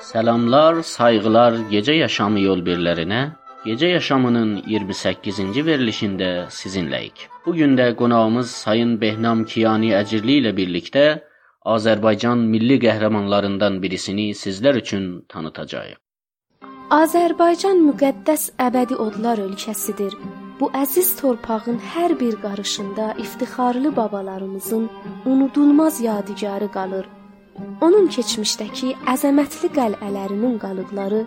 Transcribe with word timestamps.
Salamlar, 0.00 0.82
sayğılar 0.82 1.52
Gecə 1.70 1.92
Yaşamı 1.92 2.40
yol 2.40 2.62
birlərinə. 2.64 3.20
Gecə 3.66 3.90
Yaşamının 3.90 4.54
28-ci 4.64 5.64
verilişində 5.66 6.30
sizinləyik. 6.48 7.26
Bu 7.46 7.52
gün 7.54 7.76
də 7.76 7.90
qonağımız 7.96 8.50
Sayın 8.50 8.94
Behnam 9.00 9.44
Kiyani 9.44 9.92
Əcirli 9.98 10.38
ilə 10.40 10.54
birlikdə 10.56 11.04
Azərbaycan 11.74 12.46
milli 12.54 12.80
qəhrəmanlarından 12.86 13.76
birisini 13.82 14.30
sizlər 14.42 14.80
üçün 14.80 15.06
tanıtacağıq. 15.28 16.00
Azərbaycan 16.90 17.84
müqəddəs 17.90 18.48
əbədi 18.68 18.96
odlar 19.06 19.44
ölkəsidir. 19.44 20.16
Bu 20.60 20.72
əziz 20.74 21.12
torpağın 21.20 21.78
hər 21.92 22.16
bir 22.20 22.40
qarışında 22.40 23.12
iftixarlı 23.18 23.96
babalarımızın 23.96 24.90
unudulmaz 25.26 26.00
yadigarı 26.00 26.72
qalır. 26.72 27.06
Onun 27.80 28.08
keçmişdəki 28.14 28.90
əzəmətli 29.12 29.70
qəl'ələrinin 29.76 30.58
qalıqları 30.62 31.20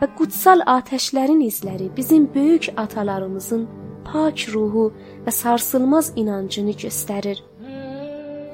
və 0.00 0.08
qutsal 0.18 0.62
atəşlərin 0.76 1.40
izləri 1.46 1.90
bizim 1.96 2.26
böyük 2.34 2.68
atalarımızın 2.76 3.66
pak 4.04 4.46
ruhu 4.54 4.86
və 5.26 5.32
sarsılmaz 5.32 6.12
inancını 6.22 6.74
göstərir. 6.84 7.38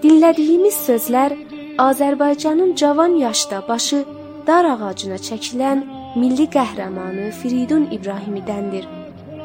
Dinlədiyimiz 0.02 0.76
sözlər 0.88 1.36
Azərbaycanın 1.78 2.74
cavan 2.74 3.16
yaşda 3.24 3.62
başı 3.68 4.04
dar 4.46 4.68
ağacına 4.74 5.18
çəkilən 5.28 5.82
milli 6.20 6.46
qəhrəmanı 6.56 7.30
Firidun 7.40 7.88
İbrahimidəndir. 7.96 8.84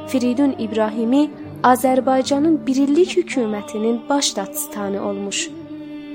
Firidun 0.07 0.55
İbrahimi 0.59 1.23
Azərbaycanın 1.63 2.61
birillik 2.67 3.17
hökumətinin 3.17 3.99
baş 4.09 4.35
datsitanı 4.35 5.07
olmuş 5.09 5.49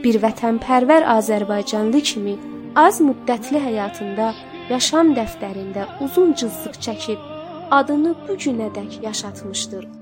bir 0.05 0.18
vətənpərvər 0.24 1.06
Azərbaycanlı 1.16 2.02
kimi 2.10 2.37
az 2.87 3.01
müddətli 3.04 3.62
həyatında 3.68 4.32
yaşam 4.71 5.15
dəftərində 5.18 5.87
uzun 6.07 6.34
cızlıq 6.40 6.80
çəkib 6.88 7.30
adını 7.79 8.15
bu 8.26 8.37
günədək 8.46 9.01
yaşatmışdır. 9.09 9.96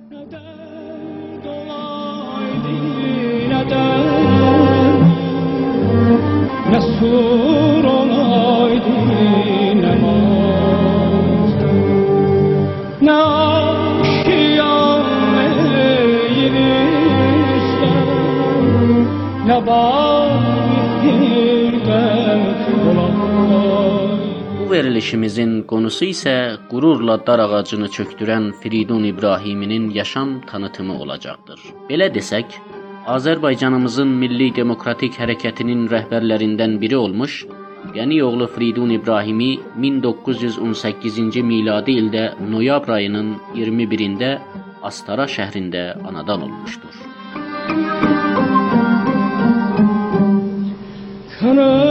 Verilişimizin 24.84 25.62
konusu 25.62 26.04
isə 26.12 26.32
qürurla 26.68 27.16
dar 27.26 27.38
ağacını 27.38 27.86
çöktürən 27.88 28.52
Firidun 28.60 29.04
İbrahiminin 29.04 29.90
yaşam 29.90 30.40
tanıtımı 30.40 30.98
olacaqdır. 31.02 31.60
Belə 31.88 32.08
desək, 32.14 32.44
Azərbaycanımızın 33.06 34.10
milli 34.22 34.50
demokratik 34.56 35.16
hərəkətinin 35.20 35.86
rəhbərlərindən 35.92 36.80
biri 36.80 36.96
olmuş 36.96 37.44
Gəni 37.94 38.22
oğlu 38.24 38.46
Firidun 38.46 38.90
İbrahimi 38.90 39.50
1918-ci 39.80 41.42
miladi 41.42 41.96
ildə 42.00 42.24
noyabr 42.50 42.96
ayının 42.98 43.34
21-də 43.56 44.30
Astara 44.82 45.24
şəhrində 45.36 45.84
anadan 46.08 46.42
olmuşdur. 46.48 46.94
Gönülden 51.40 51.83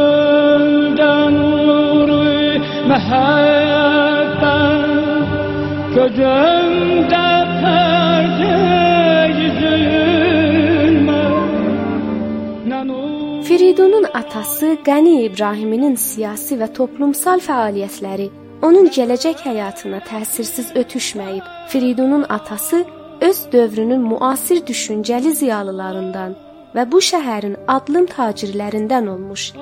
mehabbet 2.94 4.44
Gözümde 5.96 7.26
perde 7.62 8.54
yüzülme 9.42 11.24
Firidunun 13.44 14.06
atası 14.14 14.66
Qəni 14.86 15.22
İbrahiminin 15.22 15.96
siyasi 15.96 16.56
və 16.62 16.68
toplumsal 16.74 17.40
fəaliyyətləri 17.48 18.30
onun 18.62 18.88
gələcək 18.96 19.38
həyatına 19.48 20.00
təsirsiz 20.10 20.74
ötüşməyib. 20.82 21.46
Firidunun 21.68 22.26
atası 22.30 22.86
öz 23.22 23.40
dövrünün 23.52 24.02
müasir 24.02 24.60
düşüncəli 24.70 25.32
ziyalılarından 25.42 26.36
və 26.76 26.92
bu 26.92 27.00
şəhərin 27.10 27.56
adlım 27.68 28.06
tacirlərindən 28.18 29.10
olmuş. 29.10 29.54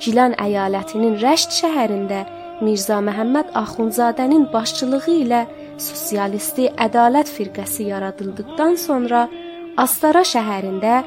Gilan 0.00 0.32
əyalətinin 0.46 1.18
Rəşd 1.22 1.50
şəhərində 1.60 2.20
Mirza 2.60 2.98
Məhəmməd 3.08 3.54
Axundzadənin 3.60 4.44
başçılığı 4.52 5.14
ilə 5.22 5.40
sosialisti 5.80 6.68
ədalət 6.86 7.30
firqəsi 7.36 7.86
yaradıldıqdan 7.88 8.76
sonra 8.86 9.22
Astara 9.84 10.22
şəhərində 10.32 10.98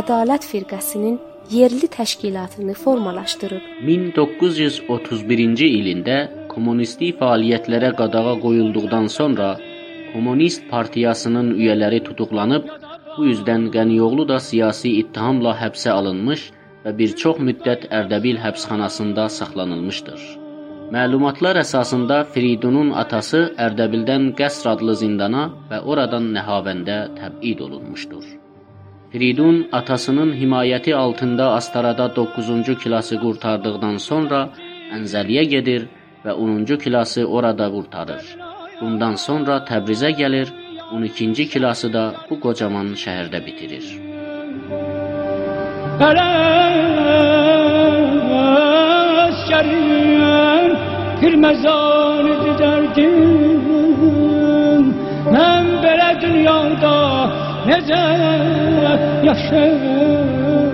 ədalət 0.00 0.46
firqəsinin 0.50 1.16
yerli 1.50 1.88
təşkilatını 1.96 2.76
formalaşdırıb. 2.84 3.64
1931-ci 3.88 5.70
ilində 5.80 6.20
kommunisti 6.52 7.10
fəaliyyətlərə 7.22 7.94
qadağa 8.02 8.36
qoyulduqdan 8.44 9.10
sonra 9.18 9.56
Kommunist 10.12 10.62
partiyasının 10.70 11.52
üyeləri 11.54 12.00
tutuqlanıb 12.06 12.70
Bu 13.16 13.26
üzdən 13.32 13.66
Qəniyoglu 13.74 14.24
da 14.30 14.38
siyasi 14.44 14.92
ittihamla 15.02 15.52
həbsə 15.62 15.90
alınmış 15.92 16.44
və 16.84 16.96
bir 17.00 17.16
çox 17.22 17.42
müddət 17.48 17.88
Ərdəbil 18.00 18.38
həbsxanasında 18.44 19.28
saxlanılmışdır. 19.40 20.39
Məlumatlar 20.90 21.54
əsasında 21.60 22.16
Firidunun 22.34 22.88
atası 22.98 23.40
Ərdəbildən 23.64 24.24
Qəsr 24.38 24.72
adlı 24.72 24.96
zindana 24.98 25.44
və 25.70 25.78
oradan 25.92 26.24
Nəhavəndə 26.34 26.96
təbid 27.18 27.60
olunmuşdur. 27.66 28.24
Firidun 29.12 29.60
atasının 29.80 30.32
himayəti 30.40 30.94
altında 31.02 31.46
Astarada 31.58 32.08
9-cu 32.16 32.74
klası 32.82 33.20
qurtardıqdan 33.22 33.96
sonra 34.08 34.40
Ənzəliyə 34.96 35.44
gedir 35.54 35.86
və 36.24 36.34
10-cu 36.46 36.78
klası 36.84 37.26
orada 37.38 37.70
qurtarır. 37.74 38.24
Bundan 38.80 39.14
sonra 39.26 39.60
Təbrizə 39.70 40.10
gəlir 40.22 40.50
12-ci 40.90 41.46
klası 41.52 41.92
da 41.92 42.04
bu 42.30 42.40
qocaman 42.46 42.96
şəhərdə 43.04 43.44
bitirir. 43.46 43.86
Ələskərin 51.20 51.42
Pirməzanı 51.42 52.54
dərdim 52.60 53.66
Mən 55.34 55.66
belə 55.82 56.08
dünyada 56.22 56.96
necə 57.68 58.04
yaşayım 59.28 60.69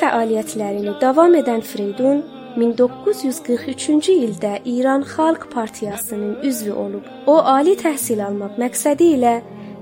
fəaliyyətlərini 0.00 0.94
davam 1.00 1.34
edən 1.38 1.62
Freydun 1.70 2.22
1943-cü 2.58 4.14
ildə 4.26 4.52
İran 4.64 5.04
Xalq 5.06 5.48
Partiyasının 5.52 6.42
üzvü 6.42 6.72
olub. 6.72 7.04
O 7.26 7.38
ali 7.38 7.76
təhsil 7.78 8.22
almaq 8.24 8.58
məqsədi 8.62 9.12
ilə 9.16 9.34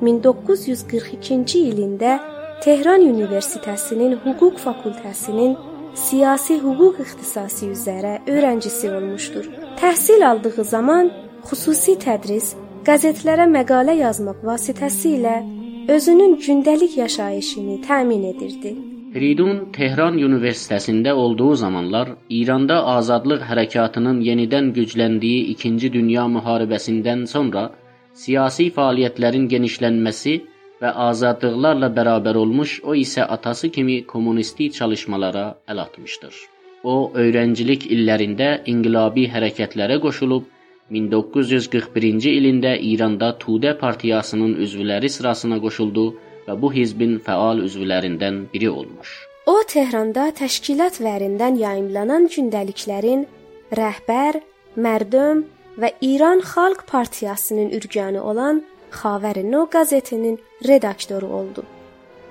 1942-ci 0.03 1.63
ilində 1.71 2.19
Tehran 2.65 3.01
Universitetinin 3.05 4.19
Hüquq 4.25 4.61
fakültəsinin 4.65 5.57
siyasi 5.97 6.59
hüquq 6.65 7.01
ixtisası 7.05 7.71
üzrə 7.73 8.19
öyrəncisi 8.29 8.91
olmuşdur. 8.97 9.49
Təhsil 9.81 10.25
aldığı 10.31 10.65
zaman 10.65 11.13
xüsusi 11.49 11.97
tədris, 12.05 12.55
qəzetlərə 12.89 13.47
məqalə 13.57 13.97
yazmaq 14.03 14.45
vasitəsilə 14.51 15.39
özünün 15.95 16.37
gündəlik 16.45 16.97
yaşayışını 17.05 17.81
təmin 17.89 18.29
edirdi. 18.35 18.96
Firidun 19.17 19.61
Tehran 19.73 20.19
Universitetində 20.21 21.13
olduğu 21.17 21.55
zamanlar 21.57 22.09
İranda 22.39 22.75
azadlıq 22.95 23.47
hərəkatının 23.51 24.19
yenidən 24.27 24.67
gücləndiyi 24.79 25.55
2-ci 25.55 25.89
Dünya 25.95 26.25
müharibəsindən 26.33 27.23
sonra 27.31 27.63
siyasi 28.25 28.67
fəaliyyətlərin 28.79 29.47
genişlənməsi 29.55 30.35
və 30.83 30.91
azadlıqlarla 31.07 31.91
bərabər 32.01 32.41
olmuş, 32.43 32.75
o 32.85 32.99
isə 33.05 33.25
atası 33.39 33.73
kimi 33.79 33.97
kommunistik 34.13 34.77
çalışmalara 34.81 35.47
əl 35.75 35.81
atmışdır. 35.87 36.37
O, 36.85 36.97
öyrəncilik 37.25 37.89
illərində 37.97 38.51
inqilabi 38.75 39.31
hərəkətlərə 39.33 39.97
qoşulub 40.05 40.53
1941-ci 41.01 42.37
ilində 42.43 42.77
İranda 42.93 43.33
Tudə 43.47 43.79
partiyasının 43.81 44.59
üzvləri 44.69 45.09
sırasına 45.19 45.63
qoşuldu 45.65 46.11
və 46.47 46.55
bu 46.63 46.73
hizbin 46.73 47.19
fəal 47.27 47.63
üzvlərindən 47.67 48.47
biri 48.53 48.71
olmuş. 48.71 49.11
O 49.47 49.57
Tehranda 49.69 50.31
təşkilat 50.41 51.01
vərindən 51.07 51.59
yayımlanan 51.61 52.27
gündəliklərin 52.35 53.27
rəhbər, 53.79 54.41
mərdum 54.77 55.45
və 55.81 55.93
İran 56.03 56.43
Xalq 56.53 56.87
Partiyasının 56.91 57.71
ürgəni 57.79 58.21
olan 58.21 58.63
Xavər 58.97 59.43
No 59.45 59.67
qəzetinin 59.71 60.39
redaktoru 60.67 61.29
oldu. 61.39 61.63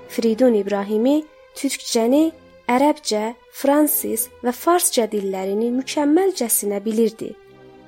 Fridun 0.09 0.53
İbrahimi 0.59 1.23
türkcəni, 1.55 2.31
ərəbcə, 2.67 3.33
fransız 3.51 4.27
və 4.43 4.51
farsca 4.51 5.07
dillərini 5.11 5.71
mükəmməlcəsinə 5.79 6.81
bilirdi. 6.85 7.33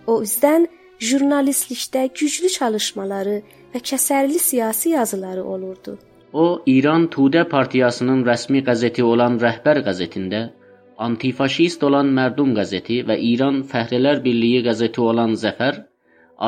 O 0.07 0.21
üzdən 0.23 0.68
jurnalistlikdə 1.03 2.07
güclü 2.13 2.50
çalışmaları 2.50 3.41
və 3.73 3.81
kəsərli 3.89 4.39
siyasi 4.39 4.95
yazıları 4.95 5.44
olurdu. 5.44 5.97
O 6.33 6.62
İran 6.65 7.07
Tudə 7.07 7.44
partiyasının 7.50 8.24
rəsmi 8.27 8.62
qəzeti 8.69 9.03
olan 9.03 9.38
Rəhbər 9.39 9.79
qəzetində, 9.85 10.41
antifaşist 11.07 11.83
olan 11.88 12.09
Mərdum 12.18 12.51
qəzeti 12.57 12.97
və 13.07 13.15
İran 13.31 13.62
Fəhrələr 13.71 14.24
Birliyi 14.25 14.63
qəzeti 14.65 15.01
olan 15.01 15.38
Zəfər 15.44 15.79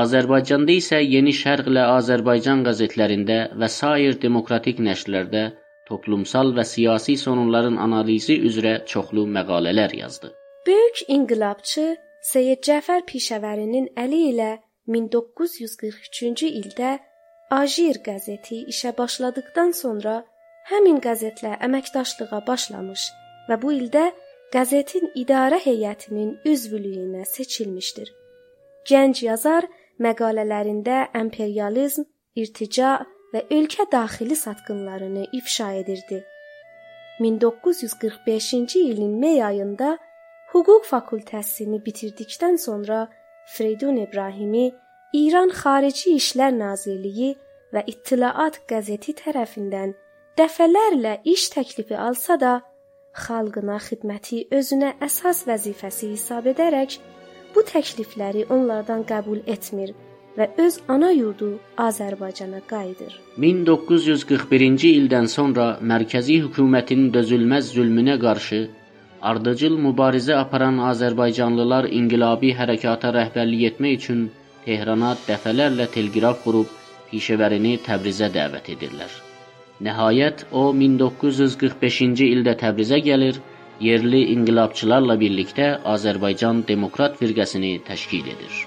Azərbaycanda 0.01 0.75
isə 0.79 0.99
Yeni 1.01 1.31
Şərqlə 1.33 1.85
Azərbaycan 1.95 2.65
qəzetlərində 2.67 3.39
və 3.61 3.69
sair 3.75 4.19
demokratik 4.21 4.83
nəşrlərdə 4.87 5.47
toplumsal 5.87 6.53
və 6.57 6.65
siyasi 6.71 7.15
sorunların 7.17 7.79
analizi 7.85 8.37
üzrə 8.49 8.75
çoxlu 8.85 9.25
məqalələr 9.37 9.95
yazdı. 10.01 10.29
Böyük 10.67 11.05
inqilabçı 11.07 11.85
Seyyid 12.31 12.61
Cəfər 12.67 13.05
Pişəvərinin 13.09 13.89
əli 13.97 14.19
ilə 14.33 14.51
1943-cü 14.93 16.51
ildə 16.61 16.97
Ajir 17.49 17.97
qəzeti 18.05 18.59
işə 18.69 18.91
başladıkdan 18.97 19.71
sonra 19.73 20.19
həmin 20.69 20.99
qəzetlə 21.01 21.55
əməkdaşlığa 21.65 22.41
başlamış 22.47 23.05
və 23.49 23.55
bu 23.61 23.71
ildə 23.73 24.03
qəzetin 24.53 25.09
idarə 25.17 25.57
heyətinin 25.63 26.35
üzvlüyünə 26.45 27.23
seçilmişdir. 27.25 28.11
Gənc 28.89 29.23
yazar 29.25 29.65
məqalələrində 30.05 31.07
imperializm, 31.17 32.05
irtica 32.35 32.91
və 33.33 33.41
ölkə 33.57 33.85
daxili 33.91 34.35
satqınlarını 34.35 35.25
ifşa 35.39 35.71
edirdi. 35.81 36.19
1945-ci 37.19 38.79
ilin 38.91 39.17
may 39.19 39.41
ayında 39.43 39.97
hüquq 40.53 40.85
fakültəsini 40.91 41.81
bitirdikdən 41.85 42.57
sonra 42.57 43.07
Freydun 43.55 43.97
İbrahimi 44.05 44.71
İran 45.13 45.49
Xarici 45.49 46.11
İşlər 46.19 46.53
Nazirliyi 46.53 47.31
və 47.73 47.81
İttilaat 47.89 48.59
qəzeti 48.69 49.15
tərəfindən 49.17 49.95
dəfələrlə 50.37 51.15
iş 51.31 51.47
təklifi 51.55 51.97
alsa 51.97 52.37
da, 52.43 52.51
xalqına 53.23 53.79
xidməti 53.87 54.43
özünə 54.59 54.91
əsas 55.07 55.47
vəzifəsi 55.47 56.11
hesab 56.11 56.51
edərək 56.53 56.99
bu 57.55 57.65
təklifləri 57.71 58.45
onlardan 58.53 59.01
qəbul 59.09 59.41
etmir 59.55 59.95
və 60.37 60.51
öz 60.65 60.77
ana 60.87 61.09
yurdu 61.11 61.55
Azərbaycana 61.89 62.61
qayıdır. 62.69 63.15
1941-ci 63.41 64.91
ildən 64.99 65.25
sonra 65.25 65.71
mərkəzi 65.81 66.37
hökumətin 66.43 67.09
dözülməz 67.17 67.73
zülmünə 67.73 68.19
qarşı 68.21 68.67
ardıcıl 69.21 69.73
mübarizə 69.87 70.37
aparan 70.37 70.77
Azərbaycanlılar 70.91 71.89
inqilabi 71.89 72.53
hərəkata 72.61 73.09
rəhbərlik 73.17 73.71
etmək 73.73 73.97
üçün 74.03 74.29
Tehrana 74.69 75.15
dəfələrlə 75.25 75.87
telqraf 75.93 76.43
qurub 76.43 76.73
pişəvərini 77.09 77.71
Təbrizə 77.85 78.27
dəvət 78.35 78.67
edirlər. 78.75 79.15
Nəhayət 79.87 80.43
o 80.59 80.67
1945-ci 80.81 82.27
ildə 82.35 82.53
Təbrizə 82.59 82.99
gəlir 83.07 83.39
yerli 83.87 84.21
inqilabçılarla 84.35 85.15
birlikdə 85.23 85.71
Azərbaycan 85.95 86.61
Demokrat 86.69 87.17
firqəsini 87.21 87.73
təşkil 87.89 88.29
edir. 88.35 88.61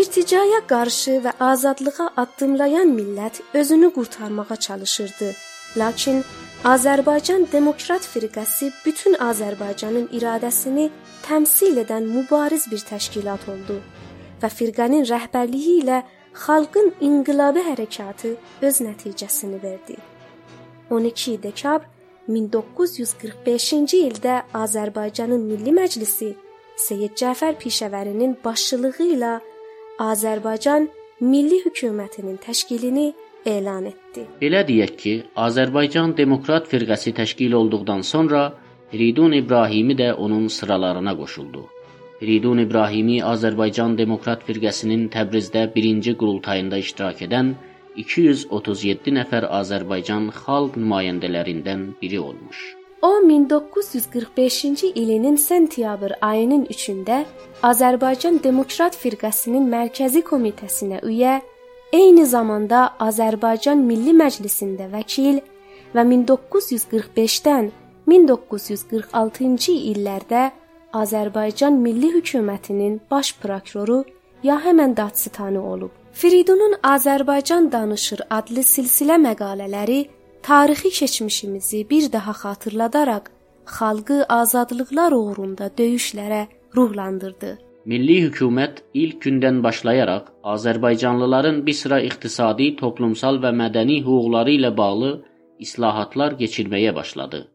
İrticaya 0.00 0.64
qarşı 0.72 1.20
və 1.28 1.36
azadlığa 1.50 2.10
addımlayan 2.24 2.96
millət 2.96 3.44
özünü 3.60 3.92
qurtarmağa 3.96 4.56
çalışırdı. 4.56 5.32
Lakin 5.76 6.24
Azərbaycan 6.74 7.48
Demokrat 7.52 8.08
firqəsi 8.14 8.72
bütün 8.86 9.20
Azərbaycanın 9.30 10.12
iradəsini 10.16 10.92
təmsil 11.28 11.82
edən 11.84 12.14
mübariz 12.16 12.70
bir 12.72 12.88
təşkilat 12.92 13.50
oldu 13.54 13.82
və 14.40 14.50
firqənin 14.58 15.06
rəhbərliyi 15.10 15.76
ilə 15.82 16.02
xalqın 16.44 16.92
inqilabi 17.08 17.64
hərəkatı 17.66 18.34
öz 18.66 18.76
nəticəsini 18.86 19.62
verdi. 19.62 19.96
12 20.90 21.42
dekabr 21.42 21.86
1945-ci 22.28 24.04
ildə 24.08 24.42
Azərbaycanın 24.54 25.42
Milli 25.50 25.74
Məclisi 25.74 26.34
Seyid 26.76 27.16
Cəfər 27.20 27.58
Pişəvərinin 27.60 28.36
başçılığı 28.44 29.08
ilə 29.16 29.34
Azərbaycan 30.00 30.88
Milli 31.20 31.60
Hökumətinin 31.64 32.38
təşkilini 32.40 33.10
elan 33.46 33.90
etdi. 33.90 34.26
Belə 34.40 34.62
deyək 34.68 34.94
ki, 35.02 35.14
Azərbaycan 35.36 36.14
Demokrat 36.16 36.68
Firqəsi 36.70 37.12
təşkil 37.16 37.56
olduqdan 37.58 38.02
sonra 38.12 38.52
Firidun 38.90 39.32
İbrahimi 39.32 39.94
də 39.94 40.12
onun 40.12 40.48
sıralarına 40.48 41.16
qoşuldu. 41.16 41.66
Firidun 42.20 42.58
İbrahimi 42.58 43.22
Azərbaycan 43.24 43.94
Demokrat 43.98 44.42
Firqəsinin 44.44 45.06
Təbrizdə 45.08 45.62
1-ci 45.76 46.12
qurultayında 46.20 46.76
iştirak 46.82 47.22
edən 47.24 47.54
237 48.02 49.14
nəfər 49.16 49.46
Azərbaycan 49.60 50.26
xalq 50.40 50.76
nümayəndələrindən 50.82 51.86
biri 52.02 52.20
olmuş. 52.20 52.60
O 53.02 53.10
1945-ci 53.30 54.92
ilinin 55.02 55.40
sentyabr 55.46 56.18
ayının 56.20 56.66
3-də 56.76 57.22
Azərbaycan 57.72 58.42
Demokrat 58.44 59.00
Firqəsinin 59.00 59.72
mərkəzi 59.72 60.20
komitəsinə 60.20 61.00
üyə, 61.00 61.40
eyni 61.92 62.28
zamanda 62.36 62.84
Azərbaycan 63.08 63.80
Milli 63.88 64.12
Məclisində 64.12 64.92
vəkil 64.92 65.40
və 65.96 66.08
1945-dən 66.14 67.72
1946-cı 68.12 69.82
illərdə 69.94 70.50
Azərbaycan 70.92 71.76
Milli 71.78 72.08
Hökumətinin 72.14 73.00
baş 73.10 73.34
prokuroru 73.42 74.04
ya 74.42 74.56
həmən 74.64 74.96
datsitanı 74.96 75.62
olub. 75.72 75.90
Firidunun 76.12 76.74
Azərbaycan 76.82 77.70
danışır 77.72 78.24
adlı 78.30 78.64
silsilə 78.66 79.18
məqalələri 79.22 80.00
tarixi 80.42 80.90
keçmişimizi 80.90 81.86
bir 81.90 82.12
daha 82.12 82.32
xatırladaraq 82.32 83.30
xalqı 83.78 84.24
azadlıqlar 84.28 85.12
uğrunda 85.12 85.70
döyüşlərə 85.78 86.42
ruhlandırdı. 86.76 87.58
Milli 87.84 88.16
hökumət 88.26 88.82
ilk 88.94 89.22
gündən 89.24 89.62
başlayaraq 89.62 90.26
Azərbaycanlıların 90.54 91.62
bir 91.66 91.72
sıra 91.72 92.00
iqtisadi, 92.00 92.74
toplumsal 92.76 93.38
və 93.44 93.54
mədəni 93.62 94.02
hüquqları 94.02 94.58
ilə 94.58 94.76
bağlı 94.76 95.14
islahatlar 95.58 96.36
keçirməyə 96.42 96.94
başladı. 96.94 97.46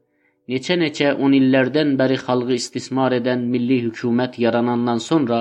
Neçə-neçə 0.52 1.16
10 1.26 1.36
illərdən 1.40 1.96
bəri 2.00 2.18
xalqı 2.22 2.58
istismar 2.60 3.16
edən 3.18 3.46
milli 3.54 3.80
hökumət 3.86 4.40
yaranandan 4.44 5.00
sonra 5.10 5.40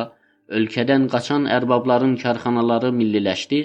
Ölkədən 0.58 1.06
qaçan 1.12 1.46
ərbabların 1.48 2.16
karxanaları 2.20 2.90
milliləşdi, 2.92 3.60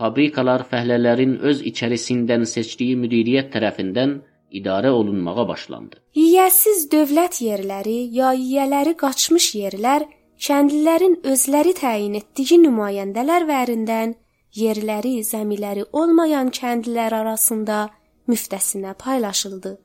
fabrikalar 0.00 0.64
fəhlələrin 0.70 1.34
öz 1.50 1.60
içərisindən 1.70 2.46
seçdiyi 2.48 2.96
müdiriyyət 3.02 3.50
tərəfindən 3.54 4.14
idarə 4.60 4.90
olunmağa 5.00 5.46
başlandı. 5.48 6.00
Yiyəsiz 6.16 6.86
dövlət 6.94 7.40
yerləri 7.44 7.98
ya 8.18 8.32
yiyələri 8.32 8.96
qaçmış 9.04 9.50
yerlər 9.60 10.06
kəndlilərin 10.46 11.18
özləri 11.32 11.74
təyin 11.80 12.18
etdiyi 12.20 12.60
nümayəndələr 12.64 13.48
vərindən 13.52 14.16
yerləri, 14.56 15.16
zəmiləri 15.32 15.84
olmayan 15.92 16.52
kəndlilər 16.60 17.20
arasında 17.22 17.88
müftəsinə 18.30 18.94
paylaşıldı. 19.04 19.78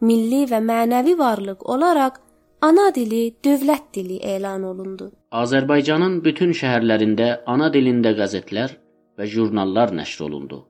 Milli 0.00 0.44
və 0.48 0.58
mənəvi 0.64 1.12
varlıq 1.18 1.64
olaraq 1.72 2.14
ana 2.64 2.86
dili 2.96 3.22
dövlət 3.44 3.88
dili 3.96 4.16
elan 4.34 4.62
olundu. 4.64 5.10
Azərbaycanın 5.42 6.14
bütün 6.24 6.54
şəhərlərində 6.60 7.26
ana 7.54 7.68
dilində 7.74 8.14
qəzetlər 8.20 8.72
və 9.18 9.26
jurnallar 9.34 9.92
nəşr 9.98 10.22
olundu. 10.26 10.62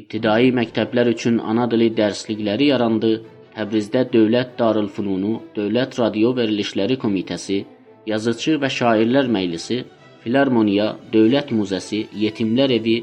İbtidai 0.00 0.52
məktəblər 0.60 1.10
üçün 1.12 1.36
ana 1.52 1.66
dili 1.70 1.90
dərslikləri 1.98 2.70
yarandı. 2.70 3.12
Təbrizdə 3.60 4.06
Dövlət 4.12 4.54
Darülfünunu, 4.58 5.32
Dövlət 5.56 5.98
Radio 5.98 6.30
Verilişləri 6.36 6.96
Komitəsi, 7.02 7.58
Yazıçı 8.06 8.54
və 8.62 8.70
Şairlər 8.76 9.28
Məclisi, 9.36 9.82
Filarmoniya, 10.22 10.86
Dövlət 11.12 11.52
Muzesi, 11.58 12.06
Yetimlər 12.24 12.72
Evi 12.78 12.96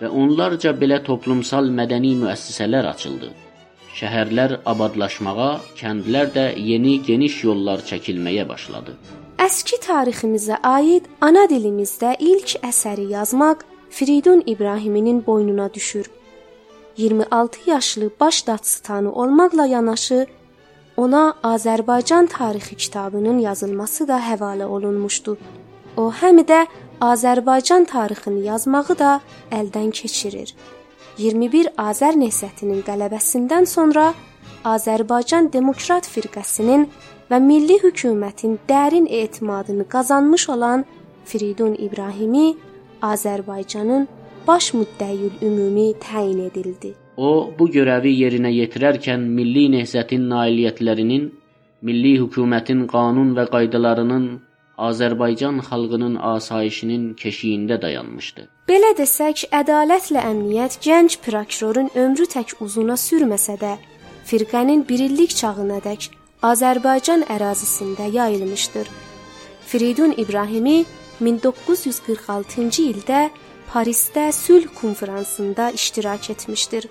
və 0.00 0.10
onlarca 0.24 0.74
belə 0.82 1.02
toplumsal 1.06 1.70
mədəni 1.78 2.16
müəssisələr 2.24 2.90
açıldı. 2.96 3.30
Şəhərlər 3.92 4.60
abadlaşmağa, 4.66 5.50
kəndlər 5.76 6.30
də 6.36 6.46
yeni 6.56 6.94
geniş 7.08 7.42
yollar 7.44 7.82
çəkilməyə 7.88 8.46
başladı. 8.48 8.96
Əski 9.42 9.78
tariximizə 9.84 10.58
aid 10.64 11.08
ana 11.20 11.44
dilimizdə 11.50 12.14
ilk 12.18 12.56
əsəri 12.64 13.10
yazmaq 13.12 13.66
Firidun 13.90 14.42
İbrahiminin 14.46 15.26
boynuna 15.26 15.74
düşür. 15.74 16.10
26 16.96 17.70
yaşlı 17.70 18.10
baş 18.20 18.46
daçıstanı 18.46 19.12
olmaqla 19.12 19.66
yanaşı 19.66 20.26
ona 20.96 21.34
Azərbaycan 21.42 22.26
tarixi 22.26 22.76
kitabının 22.76 23.38
yazılması 23.38 24.08
da 24.08 24.20
həvalə 24.20 24.64
olunmuşdu. 24.64 25.36
O 25.96 26.12
həm 26.20 26.44
də 26.48 26.66
Azərbaycan 27.00 27.84
tarixini 27.84 28.46
yazmağı 28.46 28.98
da 28.98 29.20
əldən 29.50 29.90
keçirir. 29.90 30.54
21 31.18 31.74
Azər 31.76 32.16
Nehrətinin 32.16 32.80
qələbəsindən 32.86 33.66
sonra 33.68 34.12
Azərbaycan 34.64 35.50
Demokrat 35.52 36.06
firqəsinin 36.08 36.86
və 37.28 37.40
milli 37.42 37.76
hökumətin 37.82 38.56
dərin 38.68 39.06
etimadını 39.10 39.84
qazanmış 39.88 40.48
olan 40.54 40.84
Firidun 41.24 41.74
İbrahimi 41.78 42.54
Azərbaycanın 43.02 44.08
baş 44.46 44.72
müddəiyül 44.74 45.36
ümumi 45.42 45.92
təyin 46.00 46.46
edildi. 46.48 46.94
O 47.16 47.52
bu 47.58 47.68
görəvi 47.68 48.14
yerinə 48.22 48.48
yetirərkən 48.56 49.20
milli 49.36 49.68
nehrətin 49.74 50.24
nailiyyətlərinin, 50.32 51.28
milli 51.82 52.14
hökumətin 52.22 52.86
qanun 52.88 53.36
və 53.36 53.44
qaydalarının 53.52 54.26
Azərbaycan 54.88 55.60
xalqının 55.68 56.16
asayişinin 56.34 57.04
keşiyində 57.22 57.78
dayanmışdı. 57.82 58.48
Belə 58.70 58.92
desək, 58.98 59.46
ədalətlə 59.60 60.24
əmniyyət 60.32 60.78
gənc 60.86 61.18
prokurorun 61.26 61.92
ömrü 62.04 62.26
tək 62.34 62.56
uzuna 62.64 62.96
sürməsə 62.98 63.58
də, 63.60 63.76
firqənin 64.28 64.82
birillik 64.88 65.34
çağınadək 65.40 66.10
Azərbaycan 66.42 67.22
ərazisində 67.30 68.08
yayılmışdır. 68.10 68.88
Firidun 69.66 70.14
İbrahimi 70.18 70.84
1946-cı 71.22 72.82
ildə 72.92 73.20
Parisdə 73.72 74.32
sülh 74.32 74.66
konfransında 74.80 75.70
iştirak 75.70 76.30
etmişdir. 76.30 76.88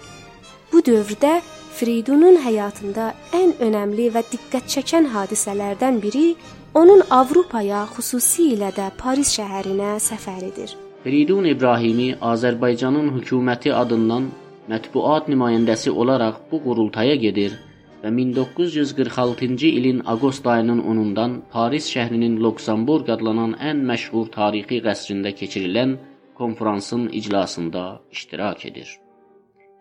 Bu 0.71 0.79
dövrdə 0.79 1.41
Firidunun 1.75 2.39
həyatında 2.43 3.12
ən 3.38 3.53
önəmli 3.67 4.07
və 4.15 4.24
diqqət 4.31 4.71
çəkən 4.74 5.12
hadisələrdən 5.13 6.00
biri 6.03 6.25
Onun 6.71 7.01
Avropaya, 7.11 7.81
xüsusilə 7.91 8.69
də 8.71 8.85
Paris 8.99 9.33
şəhərinə 9.35 9.97
səfəridir. 9.99 10.71
Firidun 11.03 11.49
İbrahimi 11.49 12.13
Azərbaycanın 12.33 13.09
hökuməti 13.17 13.73
adından 13.75 14.29
mətbuat 14.71 15.27
nümayəndəsi 15.33 15.91
olaraq 15.91 16.39
bu 16.51 16.61
qurultaya 16.63 17.17
gedir 17.25 17.57
və 18.03 18.13
1946-cı 18.21 19.73
ilin 19.81 20.01
avqust 20.13 20.47
ayının 20.47 20.79
10-undan 20.93 21.37
Paris 21.51 21.91
şəhrinin 21.91 22.39
Luxemburq 22.45 23.11
adlanan 23.17 23.57
ən 23.71 23.83
məşhur 23.91 24.31
tarixi 24.37 24.79
qəsrində 24.87 25.35
keçirilən 25.43 25.97
konfransın 26.39 27.09
iclasında 27.19 27.85
iştirak 28.15 28.65
edir. 28.71 28.99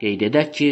Qeyd 0.02 0.26
edək 0.26 0.56
ki, 0.58 0.70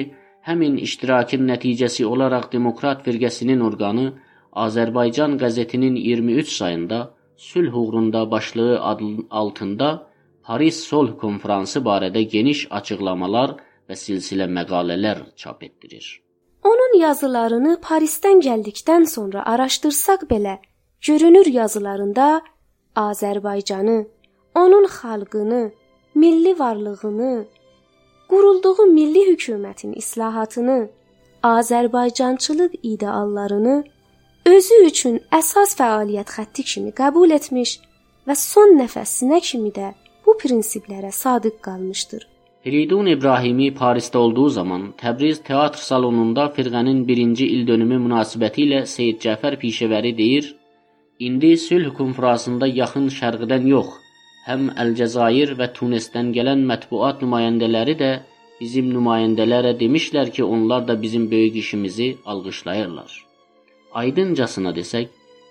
həmin 0.50 0.82
iştirakın 0.82 1.46
nəticəsi 1.52 2.04
olaraq 2.14 2.50
Demokrat 2.52 3.06
firqəsinin 3.06 3.62
orqanı 3.70 4.12
Azərbaycan 4.52 5.38
qəzetinin 5.38 5.96
23 5.96 6.48
sayında 6.48 7.14
sülh 7.36 7.74
uğrunda 7.74 8.30
başlığı 8.30 8.80
altında 9.30 10.06
Paris 10.42 10.80
Solh 10.80 11.18
konfransı 11.18 11.80
barədə 11.80 12.22
geniş 12.34 12.66
açıqlamalar 12.70 13.56
və 13.88 13.96
silsilə 14.04 14.46
məqalələr 14.58 15.18
çap 15.36 15.62
etdirir. 15.62 16.22
Onun 16.64 16.98
yazılarını 17.00 17.78
Parisdən 17.88 18.40
gəldikdən 18.46 19.06
sonra 19.06 19.44
araşdırsaq 19.46 20.24
belə, 20.30 20.58
görünür 21.06 21.46
yazılarında 21.46 22.42
Azərbaycanı, 22.96 24.06
onun 24.54 24.84
xalqını, 24.84 25.72
milli 26.14 26.58
varlığını, 26.58 27.46
qurulduğu 28.28 28.86
milli 28.86 29.22
hökumətin 29.30 29.92
islahatını, 29.94 30.88
Azərbaycançılıq 31.42 32.72
ideallarını 32.82 33.84
özü 34.56 34.80
üçün 34.86 35.20
əsas 35.40 35.76
fəaliyyət 35.78 36.32
xətti 36.36 36.64
kimi 36.70 36.90
qəbul 37.00 37.34
etmiş 37.36 37.76
və 38.28 38.34
son 38.38 38.74
nəfəsinə 38.80 39.40
kimi 39.50 39.70
də 39.78 39.92
bu 40.26 40.34
prinsiplərə 40.40 41.12
sadiq 41.12 41.56
qalmışdır. 41.66 42.26
Firidun 42.62 43.06
İbrahimi 43.06 43.68
Parisdə 43.80 44.18
olduğu 44.18 44.48
zaman 44.48 44.82
Təbriz 45.02 45.38
teatr 45.48 45.78
salonunda 45.78 46.46
firqənin 46.56 47.04
1-ci 47.10 47.46
ildönümü 47.56 48.00
münasibətilə 48.06 48.80
Seyid 48.94 49.20
Cəfər 49.24 49.56
Pişəvəri 49.62 50.16
deyir: 50.18 50.54
"İndi 51.18 51.52
sülh 51.66 51.94
konfransında 52.00 52.66
yaxın 52.66 53.06
şərqdən 53.18 53.68
yox, 53.74 53.94
həm 54.48 54.66
Əlcəzair 54.84 55.54
və 55.60 55.70
Tunesdən 55.78 56.34
gələn 56.36 56.66
mətbuat 56.72 57.22
nümayəndələri 57.22 57.96
də 58.02 58.10
bizim 58.60 58.90
nümayəndələrə 58.96 59.72
demişlər 59.80 60.30
ki, 60.30 60.44
onlar 60.44 60.88
da 60.88 61.02
bizim 61.02 61.30
böyük 61.30 61.56
işimizi 61.56 62.16
alqışlayırlar." 62.26 63.27
Aydıncasına 63.92 64.74
desək, 64.76 65.08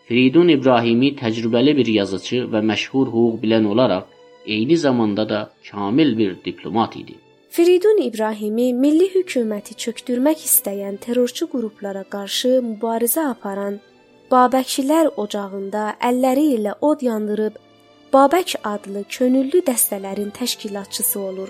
Firidun 0.07 0.47
İbrahimi 0.47 1.09
təcrübəli 1.19 1.73
bir 1.77 1.87
yazıcı 1.99 2.45
və 2.51 2.61
məşhur 2.69 3.09
hüquq 3.13 3.41
bilən 3.43 3.65
olaraq 3.67 4.05
eyni 4.45 4.77
zamanda 4.77 5.29
da 5.29 5.49
kamil 5.71 6.17
bir 6.17 6.43
diplomat 6.45 6.95
idi. 6.95 7.15
Firidun 7.49 8.01
İbrahimi 8.01 8.73
milli 8.73 9.07
hökuməti 9.15 9.75
çökdürmək 9.83 10.45
istəyən 10.49 10.97
terrorçu 11.05 11.49
qruplara 11.51 12.03
qarşı 12.03 12.59
mübarizə 12.69 13.27
aparan 13.33 13.79
Babəkçilər 14.31 15.13
ocağında 15.23 15.83
əlləri 16.09 16.45
ilə 16.57 16.73
od 16.81 17.01
yandırıb 17.01 17.55
Babək 18.13 18.55
adlı 18.63 19.03
könüllü 19.09 19.59
dəstələrin 19.69 20.31
təşkilatçısı 20.39 21.19
olur. 21.19 21.49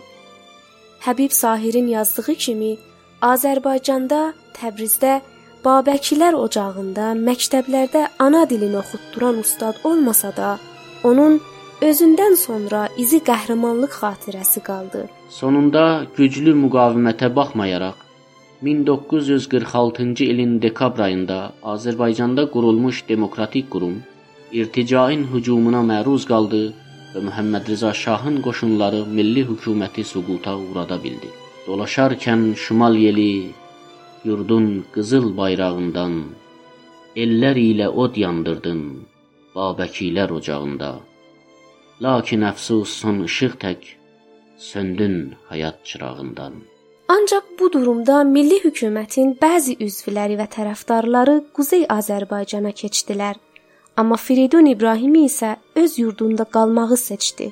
Həbib 1.05 1.31
Sahirin 1.31 1.87
yazdığı 1.87 2.35
kimi 2.35 2.77
Azərbaycanda, 3.21 4.33
Təbrizdə 4.57 5.21
Babəkilər 5.65 6.37
ocağında 6.37 7.11
məktəblərdə 7.17 8.07
ana 8.25 8.45
dilini 8.49 8.77
oxutduran 8.81 9.39
ustad 9.43 9.79
olmasa 9.83 10.31
da, 10.37 10.49
onun 11.03 11.39
özündən 11.81 12.35
sonra 12.41 12.87
izi 12.97 13.19
qəhrəmanlıq 13.29 13.93
xatirəsi 14.01 14.63
qaldı. 14.69 15.07
Sonunda 15.29 16.05
güclü 16.17 16.53
müqavimətə 16.63 17.33
baxmayaraq 17.35 17.97
1946-cı 18.63 20.23
ilin 20.23 20.61
dekabr 20.61 20.99
ayında 21.07 21.39
Azərbaycanda 21.73 22.49
qurulmuş 22.53 23.03
demokratik 23.09 23.69
qurum 23.71 23.99
irticain 24.51 25.27
hücumuna 25.33 25.83
məruz 25.91 26.25
qaldı 26.31 26.63
və 27.13 27.23
Məhəmməd 27.27 27.69
Rza 27.73 27.93
Şahın 27.93 28.41
qoşunları 28.45 29.03
milli 29.17 29.43
hökuməti 29.49 30.03
süquta 30.13 30.55
uğrada 30.57 30.97
bildi. 31.03 31.29
Dolaşarkən 31.67 32.55
şimal 32.55 32.95
yeli 32.95 33.29
yurdun 34.27 34.67
qızıl 34.93 35.27
bayrağından 35.37 36.15
ellər 37.23 37.57
ilə 37.59 37.87
od 38.03 38.17
yandırdın 38.23 38.81
Babəkilər 39.55 40.31
ocağında. 40.37 40.89
Lakin 42.05 42.43
əfsus 42.51 42.91
son 43.01 43.23
işıq 43.25 43.53
tək 43.63 43.85
söndün 44.69 45.15
həyat 45.49 45.77
çırağından. 45.87 46.53
Ancaq 47.15 47.45
bu 47.59 47.71
durumda 47.73 48.23
milli 48.35 48.57
hökumətin 48.65 49.33
bəzi 49.43 49.77
üzvləri 49.87 50.35
və 50.41 50.47
tərəfdarları 50.55 51.35
Quzey 51.55 51.85
Azərbaycana 51.99 52.73
keçdilər. 52.81 53.35
Amma 53.97 54.17
Firidun 54.25 54.65
İbrahimi 54.73 55.23
isə 55.29 55.55
öz 55.75 55.99
yurdunda 55.99 56.43
qalmağı 56.43 56.97
seçdi. 56.97 57.47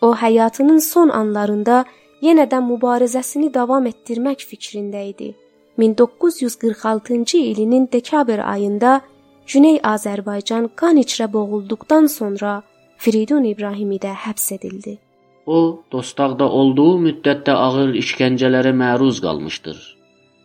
O 0.00 0.14
həyatının 0.22 0.80
son 0.92 1.12
anlarında 1.20 1.84
yenə 2.22 2.48
də 2.52 2.58
mübarizəsini 2.70 3.52
davam 3.54 3.86
etdirmək 3.86 4.42
fikrində 4.50 5.04
idi. 5.10 5.34
1946-cı 5.78 7.38
ilinin 7.38 7.88
dekabr 7.92 8.38
ayında 8.54 9.00
Güney 9.52 9.78
Azərbaycan 9.94 10.68
qan 10.76 10.96
içrə 10.96 11.32
boğulduqdan 11.32 12.06
sonra 12.06 12.62
Firidun 12.98 13.44
İbrahimi 13.44 13.96
də 13.96 14.12
həbs 14.24 14.54
edildi. 14.54 14.98
O, 15.46 15.82
Dostaqda 15.92 16.48
olduğu 16.60 16.94
müddətdə 17.04 17.54
ağır 17.66 17.94
işgəncələrə 18.02 18.72
məruz 18.82 19.22
qalmışdır. 19.24 19.78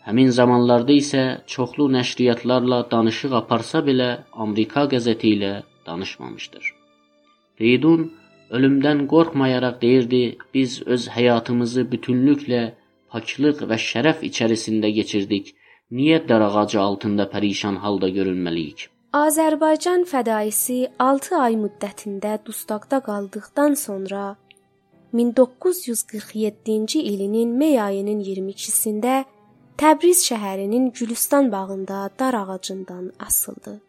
Həmin 0.07 0.29
zamanlarda 0.37 0.95
isə 1.01 1.23
çoxlu 1.53 1.89
nəşriyyatlarla 1.95 2.79
danışıq 2.91 3.35
aparsa 3.41 3.81
belə 3.87 4.09
Amerika 4.45 4.85
qəzeti 4.93 5.33
ilə 5.35 5.51
danışmamışdır. 5.87 6.63
Firidun 7.57 8.11
ölümdən 8.55 9.05
qorxmayaraq 9.13 9.81
deyirdi: 9.81 10.37
"Biz 10.53 10.81
öz 10.95 11.07
həyatımızı 11.17 11.83
bütünlüklə 11.91 12.63
paklıq 13.13 13.63
və 13.69 13.77
şərəf 13.89 14.23
içərisində 14.29 14.89
keçirdik. 14.97 15.53
Niyə 15.93 16.19
darağacı 16.29 16.79
altında 16.81 17.29
pərişan 17.33 17.77
halda 17.83 18.09
görünməliyik? 18.17 18.87
Azərbaycan 19.13 20.07
fədaisi 20.09 20.77
6 21.07 21.35
ay 21.45 21.57
müddətində 21.63 22.39
dustaqda 22.45 22.99
qaldıqdan 23.07 23.77
sonra 23.77 24.23
1947-ci 25.13 26.99
ilinin 27.11 27.53
may 27.59 27.77
ayının 27.81 28.23
22-sində 28.25 29.23
Təbriz 29.77 30.23
şəhərinin 30.29 30.91
Gülüstan 30.97 31.51
bağında 31.51 32.09
dar 32.19 32.33
ağacından 32.33 33.11
asıldı. 33.27 33.79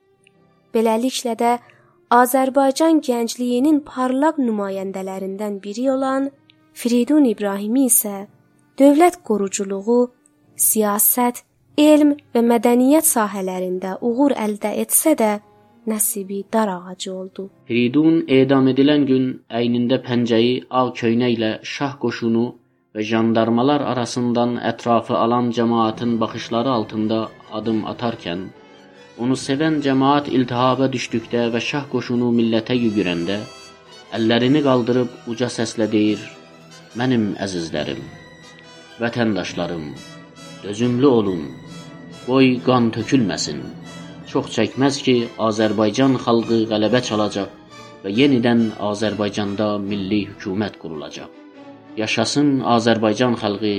Beləliklə 0.75 1.35
də 1.41 1.53
Azərbaycan 2.11 3.01
gəncliyinin 3.09 3.81
parlaq 3.89 4.39
nümayəndələrindən 4.41 5.61
biri 5.65 5.91
olan 5.93 6.31
Firidun 6.73 7.25
İbrahimi 7.33 7.87
isə 7.89 8.27
dövlət 8.81 9.21
quruculuğu, 9.27 10.11
siyasət, 10.59 11.43
elm 11.79 12.15
və 12.35 12.43
mədəniyyət 12.51 13.07
sahələrində 13.07 13.99
uğur 14.09 14.35
əldə 14.39 14.75
etsə 14.83 15.15
də 15.19 15.31
nəsibi 15.91 16.45
dar 16.53 16.69
ağacı 16.69 17.13
oldu. 17.13 17.49
Firidun 17.69 18.25
edam 18.29 18.69
edilən 18.73 19.07
gün 19.11 19.31
əynində 19.61 20.01
pəncəyi 20.07 20.65
ağ 20.71 20.87
köynəklə 21.01 21.51
şah 21.75 21.99
qoşunu 22.03 22.45
və 22.95 23.03
jandarmalar 23.11 23.83
arasından 23.93 24.57
ətrafı 24.71 25.17
alan 25.19 25.51
cəmaatın 25.57 26.19
baxışları 26.21 26.71
altında 26.71 27.21
adım 27.53 27.83
atarkən, 27.93 28.47
onu 29.19 29.37
sevən 29.47 29.81
cəmaat 29.87 30.31
iltihaba 30.31 30.91
düşdükdə 30.95 31.49
və 31.55 31.63
şah 31.71 31.91
qoşunu 31.93 32.31
millətə 32.39 32.79
yüyürəndə, 32.79 33.39
əllərini 34.17 34.63
qaldırıb 34.69 35.31
uca 35.31 35.51
səslə 35.59 35.91
deyir: 35.91 36.23
"Mənim 36.99 37.35
əzizlərim, 37.47 38.03
vətəndaşlarım, 39.01 39.87
dözümlü 40.65 41.07
olun. 41.19 41.43
Qoy 42.27 42.49
qan 42.67 42.91
tökülməsin." 42.97 43.61
Çox 44.31 44.47
çəkməz 44.57 44.97
ki, 45.07 45.17
Azərbaycan 45.49 46.15
xalqı 46.25 46.59
qələbə 46.71 47.01
çalacaq 47.09 47.51
və 48.05 48.11
yenidən 48.21 48.63
Azərbaycanda 48.91 49.69
milli 49.91 50.21
hökumət 50.31 50.79
qurulacaq. 50.83 51.29
Yaşasın 52.03 52.49
Azərbaycan 52.77 53.37
xalqı, 53.43 53.77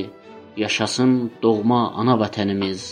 yaşasın 0.64 1.12
doğma 1.44 1.82
ana 2.02 2.16
vətənimiz 2.22 2.86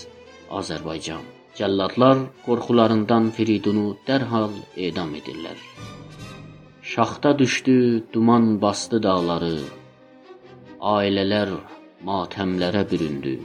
Azərbaycan. 0.59 1.23
Cəlladlar 1.57 2.17
qorxularından 2.45 3.29
Firidunu 3.35 3.87
dərhal 4.07 4.51
edam 4.87 5.13
edirlər. 5.19 5.59
Şaxta 6.93 7.31
düşdü, 7.39 7.77
duman 8.13 8.45
bastı 8.61 8.99
dağları. 9.03 9.55
Ailələr 10.95 11.49
matəmlərə 12.07 12.83
büründü. 12.91 13.37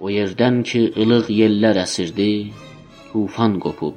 O 0.00 0.10
yerdən 0.10 0.62
ki 0.68 0.80
ılıq 1.00 1.30
yellər 1.32 1.80
əsirdi, 1.84 2.30
tufan 3.12 3.58
qopub, 3.64 3.96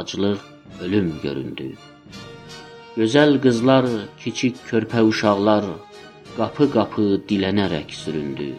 aclıq, 0.00 0.40
ölüm 0.84 1.12
göründü. 1.22 1.72
Gözəl 2.96 3.38
qızlar, 3.44 3.86
kiçik 4.20 4.56
körpə 4.68 5.00
uşaqlar 5.08 5.64
qapı-qapı 6.36 7.06
dilənərək 7.28 7.92
süründü. 8.02 8.52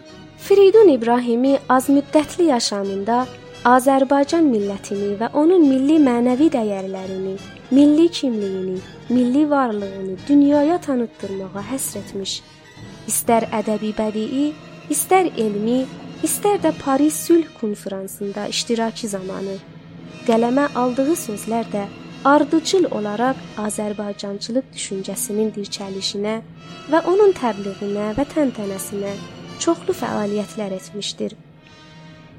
Firidun 0.46 0.89
İbrahimi 0.98 1.58
azmüddətli 1.70 2.50
yaşamında 2.50 3.25
Azərbaycan 3.63 4.50
millətini 4.51 5.13
və 5.20 5.30
onun 5.39 5.62
milli 5.70 6.00
mənəvi 6.03 6.50
dəyərlərini, 6.51 7.36
milli 7.72 8.10
kimliyini, 8.18 8.80
milli 9.10 9.44
varlığını 9.50 10.18
dünyaya 10.27 10.82
tanıtdırmağa 10.82 11.63
həsr 11.72 12.01
etmiş. 12.01 12.42
İstər 13.08 13.50
ədəbi 13.52 13.92
bədii, 13.98 14.54
istər 14.94 15.30
elmi, 15.38 15.84
istər 16.24 16.62
də 16.64 16.72
Paris 16.80 17.16
Sülh 17.26 17.50
konfransında 17.60 18.48
iştirakı 18.48 19.08
zamanı 19.12 19.58
qələmə 20.28 20.70
aldığı 20.80 21.16
sözlər 21.20 21.68
də 21.74 21.84
ardıcıl 22.26 22.86
olaraq 22.98 23.40
Azərbaycançılıq 23.60 24.70
düşüncəsinin 24.76 25.52
dirçəlişinə 25.58 26.36
və 26.92 27.02
onun 27.12 27.36
təbliğinə 27.36 28.14
və 28.18 28.26
təntənəsinə 28.36 29.12
çoxlu 29.60 29.96
fəaliyyətlər 30.00 30.78
etmişdir. 30.80 31.36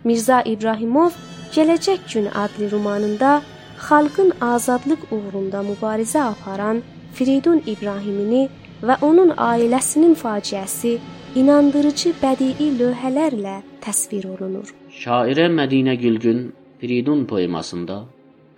Mirza 0.05 0.40
İbrahimov 0.55 1.12
Gələcək 1.55 2.00
gün 2.12 2.27
adlı 2.35 2.70
romanında 2.70 3.42
xalqın 3.88 4.33
azadlıq 4.40 5.03
uğrunda 5.16 5.61
mübarizə 5.70 6.20
aparan 6.22 6.83
Firidun 7.14 7.62
İbrahimini 7.66 8.48
və 8.88 8.97
onun 9.09 9.31
ailəsinin 9.51 10.14
faciəsi 10.23 10.92
inandırıcı 11.40 12.12
bədii 12.23 12.68
lövhələrlə 12.81 13.57
təsvir 13.85 14.29
olunur. 14.35 14.68
Şairə 15.03 15.49
Mədinə 15.59 15.94
Gülgün 16.05 16.44
Firidun 16.79 17.25
poemasında 17.31 17.97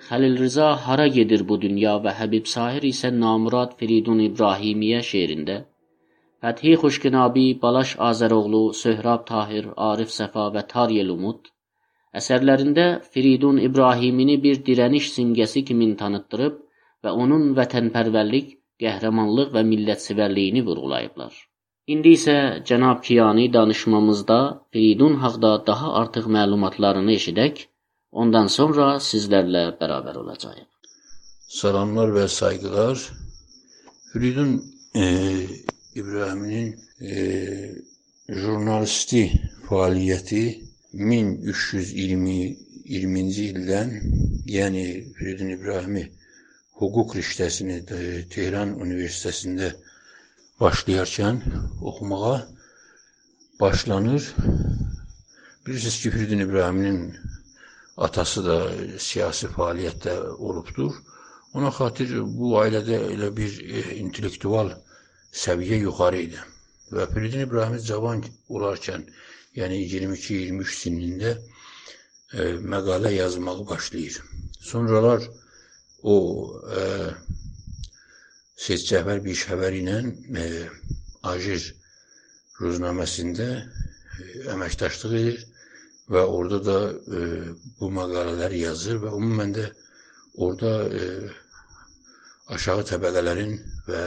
Xəlil 0.08 0.36
Rza 0.42 0.68
hara 0.86 1.06
gedir 1.18 1.42
bu 1.48 1.60
dünya 1.62 1.96
və 2.04 2.12
Həbib 2.18 2.46
Sahir 2.52 2.84
isə 2.90 3.10
Namurad 3.20 3.78
Firidun 3.78 4.20
İbrahimiyə 4.28 5.00
şeirində 5.10 5.56
Fəthi 6.42 6.76
Xoşkinabi, 6.82 7.46
Balaş 7.62 7.96
Azəroğlu, 8.08 8.64
Söhrab 8.82 9.26
Tahir, 9.30 9.70
Arif 9.76 10.10
Səfa 10.18 10.50
və 10.54 10.66
Taryel 10.72 11.14
Umud 11.14 11.48
əsərlərində 12.20 12.86
Firidun 13.14 13.58
İbrahimini 13.68 14.36
bir 14.42 14.60
dirəniş 14.66 15.10
simgəsi 15.16 15.64
kimi 15.70 15.88
tanıtdırıb 16.02 16.60
və 17.04 17.12
onun 17.24 17.50
vətənpərvərlik, 17.58 18.55
qəhrəmanlıq 18.82 19.48
və 19.56 19.62
millətsevərliyini 19.72 20.62
vurğulayıblar. 20.68 21.34
İndi 21.94 22.10
isə 22.18 22.36
cənab 22.68 22.98
Kiyani 23.06 23.46
danışmamızda 23.56 24.38
Firidun 24.72 25.14
haqqında 25.22 25.52
daha 25.66 25.88
artıq 26.00 26.24
məlumatlarını 26.36 27.12
eşidək. 27.18 27.54
Ondan 28.22 28.48
sonra 28.56 28.86
sizlərlə 29.10 29.62
bərabər 29.80 30.16
olacağıq. 30.22 30.68
Salamlar 31.60 32.08
və 32.16 32.24
sayğılar. 32.38 32.96
Firidun 34.12 34.50
e, 35.02 35.04
İbrahiminin 36.00 36.68
e, 37.00 37.02
jurnalisti 38.42 39.22
fəaliyyəti 39.68 40.44
1320-20-ci 40.94 43.42
ildən, 43.52 43.88
yəni 44.56 44.84
Firidun 45.18 45.48
İbrahimi 45.58 46.04
hüquq 46.80 47.14
riştəsini 47.18 47.76
Tehran 48.32 48.72
Universitetində 48.84 49.68
başlayarkən 50.60 51.38
oxumağa 51.90 52.34
başlanır. 53.60 54.26
Bilirsiniz 55.66 56.00
ki, 56.02 56.10
Firidun 56.10 56.38
İbrahiminin 56.38 57.16
atası 57.96 58.44
da 58.46 58.58
siyasi 58.98 59.48
fəaliyyətdə 59.56 60.16
olubdur. 60.48 60.92
Ona 61.56 61.70
xatir 61.78 62.12
bu 62.38 62.52
ailədə 62.60 62.98
elə 63.14 63.30
bir 63.36 63.56
e, 63.64 63.82
intellektual 64.02 64.74
səviyyə 65.44 65.80
yuxarı 65.86 66.20
idi. 66.28 66.42
Və 66.92 67.08
Firidun 67.14 67.46
İbrahimi 67.46 67.80
cavan 67.88 68.20
olarkən, 68.52 69.08
yəni 69.56 69.80
22-23 69.94 70.76
sinində 70.82 71.32
e, 71.32 72.52
məqalə 72.74 73.14
yazmağı 73.16 73.64
başlayır. 73.72 74.20
Sonralar 74.60 75.24
o 76.06 76.16
e, 76.80 76.84
Seç 78.56 78.86
Cəfər 78.88 79.20
Bişəvər 79.24 79.74
ilə 79.80 79.96
e, 80.42 80.44
Ajir 81.32 81.64
ruznaməsində 82.60 83.48
e, 83.56 83.64
əməkdaşlıq 84.54 85.16
edir 85.20 85.42
və 86.14 86.22
orada 86.38 86.60
da 86.68 86.78
e, 87.18 87.24
bu 87.80 87.90
məqalələri 87.98 88.62
yazır 88.62 89.02
və 89.02 89.12
ümumən 89.18 89.56
də 89.58 89.66
orada 90.46 90.72
e, 91.00 91.10
aşağı 92.54 92.86
təbəqələrin 92.92 93.56
və 93.90 94.02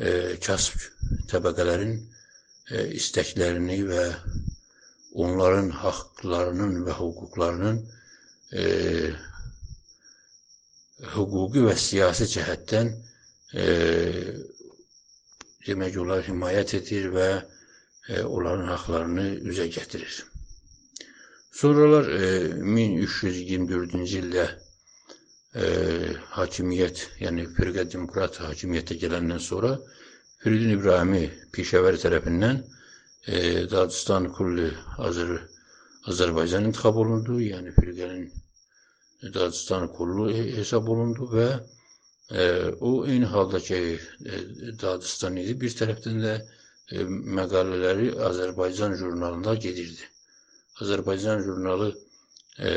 e, 0.00 0.10
kasb 0.46 0.80
təbəqələrin 1.32 1.96
e, 2.72 2.86
istəklərini 2.96 3.82
və 3.90 4.04
onların 5.26 5.68
haqqlarının 5.82 6.78
və 6.86 6.96
hüquqlarının 6.98 7.82
e, 8.56 8.64
hüquqi 11.08 11.62
və 11.64 11.74
siyasi 11.80 12.26
cəhətdən 12.34 12.90
e, 13.54 13.66
demək 15.66 15.96
olar 16.02 16.24
himayət 16.26 16.74
edir 16.80 17.06
və 17.14 17.28
e, 17.38 18.22
onların 18.22 18.66
haqlarını 18.74 19.24
üzə 19.52 19.66
gətirir. 19.76 20.18
Sonralar 21.60 22.08
e, 22.16 22.28
1324-cü 22.62 24.20
ildə 24.20 24.44
e, 24.48 25.70
hakimiyyət, 26.36 27.06
yəni 27.24 27.46
firqə 27.56 27.86
demokrat 27.92 28.38
hakimiyyətə 28.44 28.98
gələndən 29.02 29.42
sonra 29.46 29.74
Firidun 30.40 30.72
İbrahimi 30.76 31.24
Pişəvər 31.52 31.98
tərəfindən 32.00 32.60
e, 33.28 33.66
Dağistan 33.72 34.30
Kulli 34.36 34.70
Azər 35.08 35.34
Azərbaycan 36.08 36.64
intiqab 36.70 36.96
olundu, 37.02 37.36
yəni 37.44 37.74
firqənin 37.76 38.22
Dağistan 39.22 39.90
kullu 39.96 40.30
hesab 40.32 40.88
olundu 40.96 41.26
və 41.36 41.48
E, 42.30 42.62
o 42.80 43.06
eyni 43.06 43.24
halda 43.26 43.58
ki, 43.60 43.98
e, 44.26 44.32
Dadistan 44.82 45.36
idi. 45.42 45.56
Bir 45.60 45.72
tərəfdən 45.80 46.20
də 46.24 46.34
e, 46.94 47.02
məqalələri 47.38 48.12
Azərbaycan 48.28 48.94
jurnalında 49.00 49.54
gedirdi. 49.64 50.06
Azərbaycan 50.84 51.42
jurnalı 51.46 51.88
e, 52.58 52.70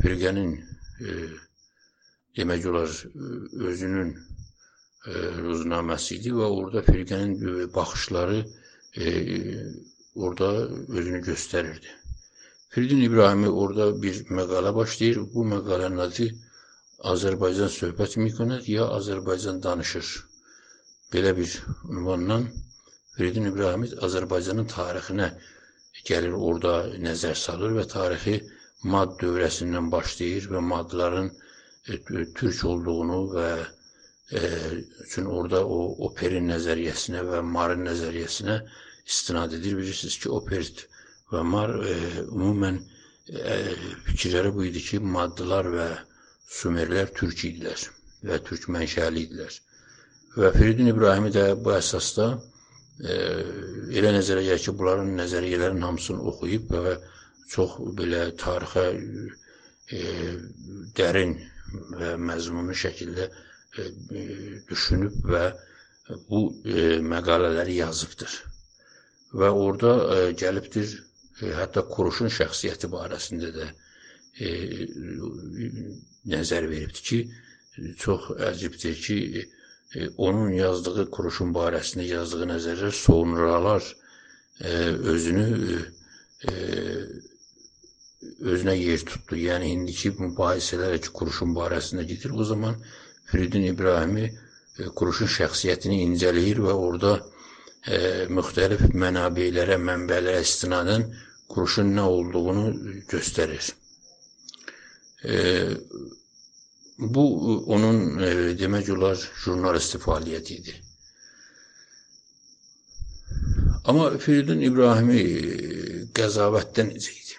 firqənin 0.00 0.54
e, 1.04 1.18
demək 2.40 2.64
olar 2.72 2.96
özünün 3.72 4.14
e, 4.16 5.12
ruznaməsi 5.44 6.16
idi 6.22 6.32
və 6.40 6.48
orada 6.56 6.84
firqənin 6.88 7.68
baxışları 7.76 8.40
e, 8.40 9.12
orada 10.16 10.50
özünü 10.88 11.20
göstərirdi. 11.28 11.92
Firidun 12.72 13.00
İbrahimi 13.04 13.48
orada 13.62 13.86
bir 14.02 14.18
məqalə 14.36 14.70
başlayır. 14.74 15.18
Bu 15.34 15.42
məqalənin 15.48 15.98
adı 16.04 16.26
Azərbaycan 17.10 17.68
söhbət 17.74 18.14
mikonət 18.20 18.68
ya 18.74 18.86
Azərbaycan 18.98 19.58
danışır. 19.66 20.12
Belə 21.12 21.32
bir 21.40 21.56
ünvanla 21.96 22.38
Firidun 23.16 23.50
İbrahimi 23.50 23.90
Azərbaycanın 24.08 24.70
tarixinə 24.72 25.26
gəlir, 26.10 26.32
orada 26.48 26.72
nəzər 27.08 27.36
salır 27.42 27.74
və 27.80 27.84
tarixi 27.92 28.38
Mad 28.94 29.12
dövrəsindən 29.24 29.90
başlayır 29.96 30.48
və 30.54 30.62
Madların 30.70 31.28
e, 31.28 31.98
türk 32.40 32.64
olduğunu 32.70 33.18
və 33.34 33.50
e, 33.60 34.40
üçün 35.04 35.28
orada 35.36 35.60
o 35.76 35.82
operin 36.08 36.48
nəzəriyyəsinə 36.54 37.20
və 37.28 37.42
Marın 37.58 37.84
nəzəriyyəsinə 37.90 38.56
istinad 39.12 39.60
edir. 39.60 39.76
Bilirsiniz 39.82 40.18
ki, 40.24 40.32
opert 40.40 40.86
və 41.32 41.42
Mar 41.48 41.72
e, 41.88 41.96
ümumən 42.28 42.78
e, 43.32 43.56
fikirləri 44.08 44.52
bu 44.56 44.66
idi 44.68 44.82
ki, 44.88 45.00
Maddılar 45.16 45.68
və 45.74 45.88
Sumerlər 46.52 47.12
türk 47.16 47.44
idilər 47.48 47.84
və 48.28 48.38
türk 48.48 48.66
mənşəli 48.74 49.22
idilər. 49.26 49.54
Və 50.36 50.50
Firidun 50.56 50.90
İbrahimi 50.92 51.30
də 51.34 51.46
bu 51.64 51.72
əsasda 51.76 52.26
e, 52.34 53.16
elə 54.00 54.12
nəzərə 54.18 54.44
gəlir 54.48 54.62
ki, 54.66 54.74
bunların 54.80 55.14
nəzəriyyələrin 55.22 55.82
hamısını 55.86 56.26
oxuyub 56.32 56.74
və 56.86 56.94
çox 57.54 57.78
belə 57.98 58.26
tarixə 58.40 58.84
e, 58.92 60.02
dərin 61.00 61.34
və 61.98 62.14
məzmunlu 62.28 62.76
şəkildə 62.84 63.28
e, 63.28 63.86
düşünüb 64.70 65.16
və 65.32 65.44
bu 66.28 66.42
e, 66.64 66.98
məqalələri 67.12 67.78
yazıbdır. 67.80 68.36
Və 69.40 69.48
orada 69.64 69.92
e, 70.16 70.20
gəlibdir 70.42 70.92
hətta 71.40 71.82
Kuruşun 71.88 72.30
şəxsiyyəti 72.32 72.88
barəsində 72.92 73.50
də 73.54 73.66
e, 74.40 74.50
nəzər 76.34 76.68
veribdir 76.70 77.02
ki, 77.08 77.18
çox 77.98 78.28
əcibdir 78.50 78.94
ki, 79.06 79.18
e, 79.96 80.08
onun 80.28 80.52
yazdığı 80.56 81.08
Kuruşun 81.10 81.54
barəsində 81.56 82.06
yazdığı 82.06 82.48
nəzərlər 82.52 82.94
sonralar 83.00 83.82
e, 84.60 84.70
özünü 85.14 85.46
e, 86.48 86.54
özünə 88.52 88.76
yer 88.78 89.02
tutdu. 89.08 89.36
Yəni 89.48 89.72
indiki 89.78 90.12
mübahisələr 90.18 90.98
ki, 91.02 91.12
Kuruşun 91.20 91.56
barəsində 91.56 92.04
gedir. 92.06 92.30
O 92.36 92.44
zaman 92.44 92.76
Firidun 93.30 93.64
İbrahimi 93.72 94.28
e, 94.28 94.84
Kuruşun 94.94 95.30
şəxsiyyətini 95.38 96.02
incələyir 96.06 96.60
və 96.68 96.76
orada 96.76 97.16
e, 97.18 97.31
müxtəlif 98.30 98.82
mənabeylərə, 98.94 99.76
mənbələrə 99.82 100.40
istinadən 100.46 101.08
Kuruşun 101.52 101.90
nə 101.96 102.02
olduğunu 102.08 102.68
göstərir. 103.12 103.66
E, 105.24 105.34
bu 106.98 107.24
onun 107.74 107.98
e, 108.24 108.30
demək 108.60 108.88
olar 108.94 109.18
jurnalisti 109.44 110.00
fəaliyyəti 110.00 110.56
idi. 110.62 110.74
Amma 113.84 114.06
Firidun 114.24 114.62
İbrahimi 114.64 115.20
e, 115.20 116.00
qəzavətdən 116.16 116.94
necə 116.94 117.12
idi? 117.18 117.36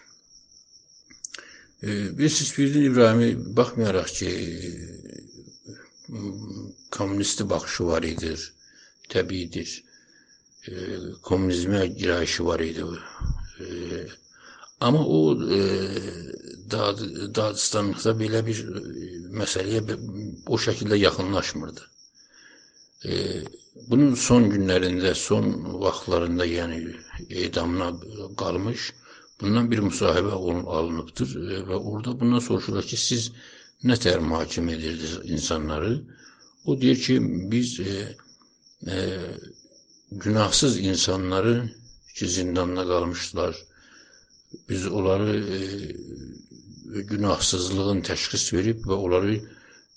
Bilirsiniz, 1.83 2.51
Firidun 2.55 2.85
İbrahimi 2.91 3.31
baxmayaraq 3.57 4.13
ki, 4.19 4.29
kommunisti 6.91 7.49
baxışı 7.49 7.87
var 7.87 8.03
idi, 8.13 8.35
təbiidir. 9.09 9.73
Komünizmə 11.29 11.85
girayışı 11.99 12.45
var 12.45 12.59
idi. 12.59 12.83
Amma 14.79 15.05
o 15.05 15.19
Dağ, 16.71 16.85
Dağıstanlıqda 17.35 18.11
belə 18.21 18.39
bir 18.47 18.61
məsələyə 19.41 19.97
o 20.47 20.57
şəkildə 20.65 20.97
yaxınlaşmırdı. 20.97 21.83
Bunun 23.89 24.15
son 24.15 24.47
günlərində, 24.53 25.13
son 25.15 25.51
vaxtlarında, 25.83 26.45
yəni 26.45 26.79
edamına 27.29 27.89
qalmış 28.41 28.91
Bundan 29.43 29.71
bir 29.71 29.79
müsahibə 29.83 30.35
alınıbdır 30.77 31.31
e, 31.35 31.57
və 31.69 31.77
orada 31.91 32.11
bundan 32.19 32.39
soruşurlar 32.47 32.85
ki, 32.91 32.97
siz 33.05 33.25
nə 33.89 33.97
tər 34.03 34.21
mühakimə 34.23 34.75
edirdiniz 34.77 35.15
insanları? 35.37 35.89
O 36.65 36.75
deyir 36.81 37.01
ki, 37.05 37.17
biz 37.51 37.73
e, 37.79 37.95
e, 38.87 38.97
günahsız 40.25 40.79
insanları 40.79 41.69
ki, 42.15 42.27
zindanda 42.27 42.83
qalmışdılar, 42.87 43.55
biz 44.69 44.87
onları 44.87 45.35
e, 45.55 47.01
günahsızlığın 47.01 48.01
təşxis 48.09 48.53
verib 48.53 48.83
və 48.89 48.97
onları 49.05 49.39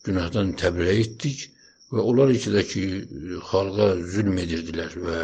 günahdan 0.05 0.55
təbriə 0.62 0.94
etdik 1.02 1.42
və 1.92 2.00
onlar 2.11 2.33
içindəki 2.35 2.85
xalqa 3.50 3.88
zülm 4.14 4.38
edirdilər 4.44 4.94
və 5.09 5.18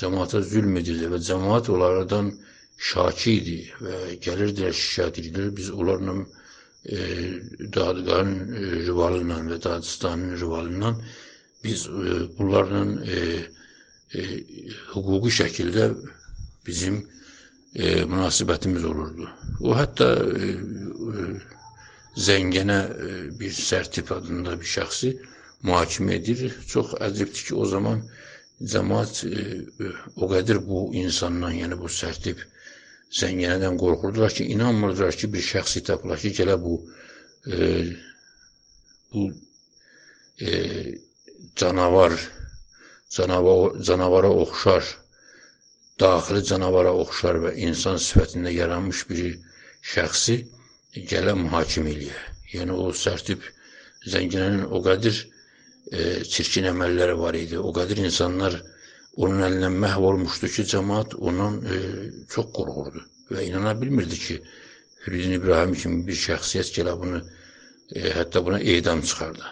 cəmaata 0.00 0.40
zülm 0.52 0.78
edirdilər 0.80 1.12
və 1.16 1.20
cəmaat 1.28 1.68
onlardan 1.74 2.32
şaki 2.90 3.34
idi 3.40 3.58
və 3.80 3.98
gəlirdilər 4.26 4.74
şikayət 4.80 5.20
edilir. 5.22 5.52
Biz 5.56 5.70
onlarla 5.70 6.16
e, 6.84 6.96
Dağdıqanın 7.76 8.40
e, 8.54 8.64
rivalı 8.88 9.20
ilə 9.26 9.38
və 9.50 9.60
Dağıstanın 9.68 10.34
rivalı 10.40 10.72
ilə 10.78 10.94
biz 11.64 11.86
e, 11.86 12.16
bunlarla 12.38 12.82
e, 13.16 13.20
hüquqi 14.12 15.30
şəkildə 15.40 15.88
bizim 16.66 17.00
e, 17.74 18.04
münasibətimiz 18.04 18.84
olurdu. 18.84 19.28
O 19.60 19.74
hətta 19.78 20.08
e, 20.38 20.50
e, 20.54 21.26
Zəngənə 22.26 22.76
e, 23.04 23.08
bir 23.40 23.50
Sərtip 23.58 24.12
adında 24.14 24.54
bir 24.60 24.68
şəxsi 24.70 25.10
mühakimə 25.66 26.14
edir. 26.20 26.44
Çox 26.70 26.92
əcibdir 27.02 27.46
ki, 27.48 27.54
o 27.58 27.66
zaman 27.66 28.04
cəmaat 28.74 29.24
e, 29.26 29.32
e, 29.82 29.90
o 30.22 30.28
qədər 30.30 30.60
bu 30.68 30.84
insandan, 31.00 31.56
yəni 31.58 31.78
bu 31.80 31.90
Sərtip 31.90 32.44
zəngənədən 33.20 33.78
qorxurdular 33.82 34.34
ki, 34.36 34.46
inanmırdılar 34.54 35.18
ki, 35.18 35.32
bir 35.34 35.42
şəxsi 35.48 35.82
tapılar 35.90 36.22
ki, 36.22 36.32
gələ 36.38 36.56
bu 36.62 36.76
e, 37.50 37.72
bu 39.14 39.26
e, 40.40 40.54
canavar 41.56 42.14
canavar 43.16 43.80
canavara 43.88 44.30
oxşar 44.44 44.84
daxili 46.00 46.42
canavara 46.50 46.92
oxşar 47.04 47.38
və 47.44 47.52
insan 47.68 48.00
sifətində 48.06 48.50
yaranmış 48.54 49.04
bir 49.10 49.20
şəxsi 49.94 50.36
gələ 51.10 51.34
mühakimə 51.38 51.92
eləyə. 51.94 52.20
Yəni 52.54 52.74
o 52.84 52.90
sərtib 53.04 53.42
zənginənin 54.14 54.66
o 54.76 54.80
qədər 54.86 55.16
e, 55.18 56.00
çirkin 56.32 56.68
əməlləri 56.72 57.16
var 57.18 57.38
idi. 57.38 57.58
O 57.58 57.70
qədər 57.76 58.02
insanlar 58.04 58.58
onun 59.16 59.42
əlindən 59.46 59.78
məhv 59.84 60.06
olmuşdu 60.10 60.50
ki, 60.56 60.66
cəmaat 60.74 61.14
ondan 61.18 61.60
e, 61.62 61.80
çox 62.34 62.50
qorxurdu 62.58 63.02
və 63.30 63.46
inana 63.48 63.74
bilmirdi 63.80 64.18
ki, 64.26 64.38
Firidun 65.04 65.34
İbrahim 65.36 65.74
kimi 65.76 65.98
bir 66.06 66.16
şəxsiyyət 66.16 66.70
gələ 66.78 66.94
bunu, 67.00 67.18
e, 67.92 68.08
hətta 68.18 68.40
buna 68.46 68.60
edam 68.74 69.02
çıxardı. 69.02 69.50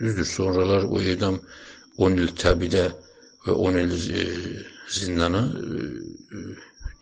Düzdür, 0.00 0.24
sonralar 0.24 0.86
o 0.88 1.00
edam 1.00 1.40
10 2.00 2.20
il 2.24 2.30
təbidə 2.42 2.84
və 3.46 3.54
10 3.68 3.78
il 3.84 3.94
e, 4.20 4.24
zindana 4.96 5.42
e, 5.46 5.80
e, 6.38 6.42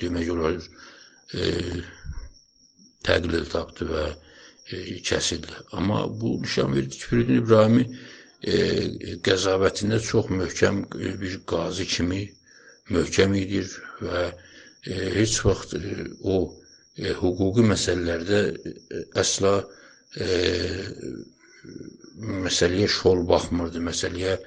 demək 0.02 0.30
olar 0.34 0.56
e, 0.58 1.50
təqlil 3.06 3.46
tapdı 3.52 3.88
və 3.92 4.04
e, 4.11 4.98
kəsildi. 5.08 5.54
Amma 5.78 6.04
bu 6.20 6.37
nişan 6.42 6.74
verdi 6.74 6.96
ki, 6.98 7.04
Firidun 7.11 7.40
İbrahimi 7.42 7.84
e, 8.42 8.56
qəzavətində 9.28 10.00
çox 10.11 10.28
möhkəm 10.40 10.82
bir 11.22 11.38
qazi 11.50 11.87
kimi 11.94 12.22
möhkəm 12.94 13.34
idir 13.38 13.70
və 14.02 14.24
e, 14.28 14.94
heç 15.18 15.38
vaxt 15.46 15.74
e, 15.78 15.96
o 16.22 16.38
e, 16.98 17.14
hüquqi 17.22 17.64
məsələlərdə 17.72 18.42
e, 18.48 19.02
əsla 19.22 19.54
e, 20.18 20.28
məsələyə 22.48 22.87
şol 22.90 23.22
baxmırdı, 23.28 23.82
məsələyə 23.90 24.38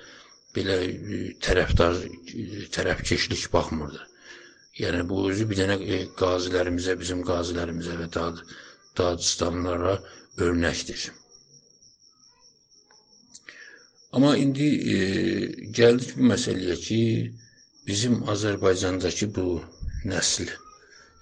belə 0.56 0.76
e, 0.86 1.20
tərəfdar 1.46 1.98
e, 2.04 2.66
tərəfkeşlik 2.76 3.46
baxmırdı. 3.54 4.02
Yəni 4.82 5.04
bu 5.10 5.22
özü 5.30 5.46
bir 5.50 5.60
dənə 5.62 5.78
e, 5.96 6.00
qazilərimizə, 6.20 6.96
bizim 7.00 7.24
qazilərimizə 7.28 7.98
və 8.02 8.08
Dad 8.16 8.42
Dağıstanlara 9.00 9.94
örnəkdir. 10.46 11.06
Amma 14.12 14.34
indi 14.40 14.68
e, 14.96 14.98
gəldik 15.80 16.18
bu 16.18 16.28
məsələyə 16.34 16.76
ki, 16.86 17.00
bizim 17.88 18.18
Azərbaycandakı 18.34 19.30
bu 19.38 19.46
nəsil, 20.12 20.52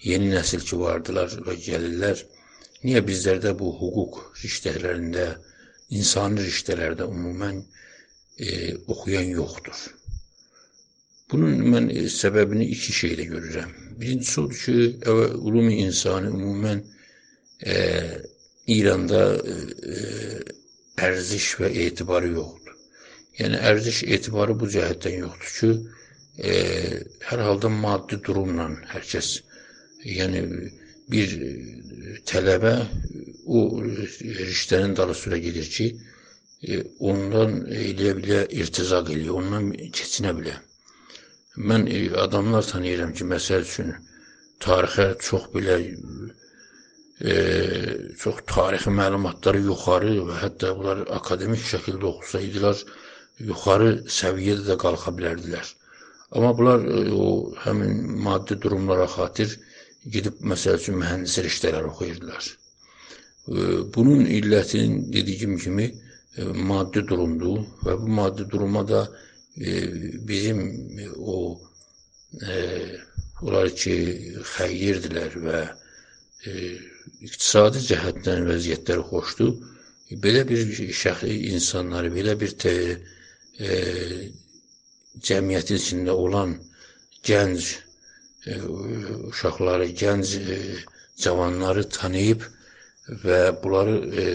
yeni 0.10 0.32
nəsil 0.34 0.66
ki 0.70 0.80
vardılar 0.82 1.36
və 1.46 1.58
gəlirlər, 1.68 2.24
niyə 2.86 3.04
bizlərdə 3.06 3.54
bu 3.60 3.70
hüquq 3.82 4.24
riştələrində, 4.42 5.28
insani 6.00 6.46
riştələrdə 6.48 7.06
ümumən 7.14 7.62
e, 7.62 7.80
oxuyan 8.88 9.30
yoxdur. 9.36 9.80
Bunun 11.32 11.60
mən 11.74 11.90
e, 11.94 12.08
səbəbini 12.10 12.66
iki 12.74 12.94
şeylə 13.00 13.28
görürəm. 13.30 13.74
Birincisi 14.00 14.42
odur 14.42 14.62
ki, 14.64 14.78
ulum 15.50 15.70
insanı 15.70 16.32
ümumən 16.34 16.82
e, 17.66 17.76
İranda 18.76 19.22
e, 19.36 19.98
ərziş 21.10 21.48
və 21.62 21.70
etibarı 21.86 22.32
yoxdur. 22.34 22.76
Yəni 23.40 23.62
ərziş 23.72 24.04
etibarı 24.18 24.56
bu 24.60 24.70
cəhətdən 24.74 25.20
yoxdur 25.24 25.54
ki, 25.60 25.72
e, 26.50 26.54
hər 27.30 27.70
maddi 27.84 28.22
durumla 28.26 28.70
hər 28.94 29.06
kəs, 29.14 29.30
yəni 30.18 30.44
bir 31.12 31.36
tələbə 32.30 32.74
o 33.46 33.66
riştənin 33.84 34.96
dalı 34.98 35.16
sürə 35.18 35.38
gedir 35.46 35.70
ki, 35.78 35.90
e, 36.64 36.82
ondan 37.12 37.62
eləyə 37.68 38.14
bilə 38.20 38.42
irtizaq 38.62 39.12
eləyə, 39.16 39.32
ondan 39.42 39.72
keçinə 39.96 40.34
bilə. 40.38 40.56
Mən 41.72 41.88
e, 41.88 42.00
adamlar 42.26 42.68
tanıyıram 42.68 43.14
ki, 43.18 43.28
məsəl 43.34 43.66
üçün 43.68 43.94
tarixə 44.64 45.12
çox 45.24 45.50
belə 45.56 45.80
e, 47.22 47.34
çox 48.22 48.44
tarixi 48.54 48.92
məlumatları 49.02 49.64
yuxarı 49.68 50.14
və 50.30 50.40
hətta 50.44 50.74
bunlar 50.78 51.04
akademik 51.20 51.64
şəkildə 51.72 52.12
oxusaydılar, 52.14 52.84
yuxarı 53.52 53.92
səviyyədə 54.20 54.68
də 54.72 54.80
qalxa 54.84 55.16
bilərdilər. 55.18 55.76
Amma 56.36 56.52
bunlar 56.58 56.86
e, 56.86 57.04
o 57.12 57.54
həmin 57.64 57.96
maddi 58.26 58.60
durumlara 58.62 59.08
xatir 59.16 59.56
gedib 60.14 60.44
məsəl 60.52 60.78
üçün 60.80 61.00
mühəndis 61.02 61.40
riştələr 61.46 61.88
oxuyurdular. 61.92 62.52
E, 63.48 63.58
bunun 63.96 64.26
illətinin 64.38 65.08
dediyim 65.14 65.58
kimi 65.58 65.90
maddi 66.38 67.02
durumdur 67.08 67.64
və 67.86 67.98
bu 68.02 68.08
maddi 68.20 68.46
duruma 68.52 68.84
da 68.88 69.02
bizim 70.30 70.60
o 71.20 71.38
onlar 73.42 73.70
ki 73.82 73.96
xəyirdilər 74.54 75.36
və 75.46 75.60
iqtisadi 77.28 77.82
cəhətdən 77.90 78.46
vəziyyətləri 78.48 79.06
xoşdur. 79.10 79.52
Belə 80.24 80.46
bir 80.50 80.62
şəxsi 81.02 81.34
insanları, 81.54 82.10
belə 82.14 82.34
bir 82.40 82.54
te, 82.64 82.74
e, 83.60 83.70
cəmiyyətin 85.28 85.78
içində 85.82 86.16
olan 86.24 86.56
gənc 87.28 87.68
e, 88.48 88.56
uşaqları, 89.30 89.90
gənc 90.02 90.34
e, 90.40 90.58
cavanları 91.24 91.84
tanıyıb 91.98 92.48
və 93.24 93.40
bunları 93.64 93.96
e, 94.24 94.26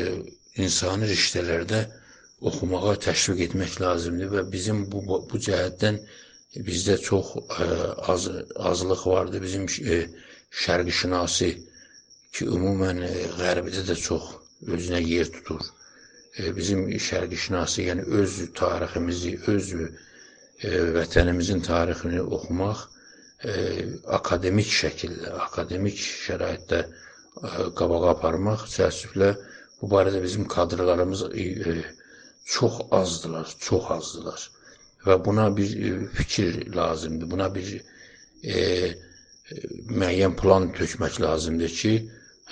insani 0.62 1.09
riştələrdə 1.11 1.81
oxumağa 2.49 2.95
təşviq 3.07 3.40
etmək 3.49 3.79
lazımdır 3.83 4.31
və 4.37 4.43
bizim 4.53 4.85
bu, 4.93 5.01
bu 5.31 5.38
cəhətdən 5.47 5.99
bizdə 6.67 6.97
çox 7.03 7.33
ə, 7.40 7.43
e, 7.64 7.69
az 8.12 8.29
azlıq 8.71 9.07
vardı. 9.11 9.40
Bizim 9.43 9.64
ə, 9.67 9.97
e, 9.97 9.99
şərqi 10.64 10.93
şinasi 11.01 11.49
ki, 12.35 12.47
ümumən 12.57 13.01
e, 13.07 13.12
Qərbidə 13.38 13.83
də 13.88 13.97
çox 13.99 14.29
özünə 14.77 15.01
yer 15.03 15.31
tutur. 15.35 15.64
E, 16.38 16.53
bizim 16.57 16.85
şərqi 17.09 17.38
şinası, 17.47 17.83
yəni 17.88 18.07
öz 18.21 18.37
tariximizi, 18.59 19.35
öz 19.55 19.73
e, 19.79 19.88
vətənimizin 20.99 21.62
tarixini 21.67 22.23
oxumaq 22.23 22.90
akademik 24.17 24.71
şəkildə, 24.73 25.35
akademik 25.45 25.99
şəraitdə 26.01 26.79
qabağa 27.77 28.14
aparmaq 28.14 28.62
təəssüflə 28.73 29.35
bu 29.85 29.90
barədə 29.92 30.23
bizim 30.25 30.49
kadrlarımız 30.49 31.23
çox 32.57 32.81
azdılar, 32.90 33.55
çox 33.61 33.90
azdılar. 33.99 34.51
Və 35.05 35.18
buna 35.25 35.51
bir 35.57 35.70
fikir 36.16 36.73
lazımdır, 36.77 37.31
buna 37.31 37.51
bir 37.55 37.73
e, 38.44 38.61
müəyyən 39.92 40.37
plan 40.40 40.70
tökmək 40.73 41.20
lazımdır 41.20 41.68
ki, 41.81 41.94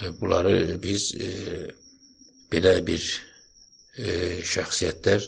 E, 0.01 0.21
bunları 0.21 0.83
biz 0.83 1.14
e, 1.21 1.29
belə 2.53 2.73
bir 2.87 3.03
e, 3.99 4.07
şəxsiyyətlər 4.53 5.27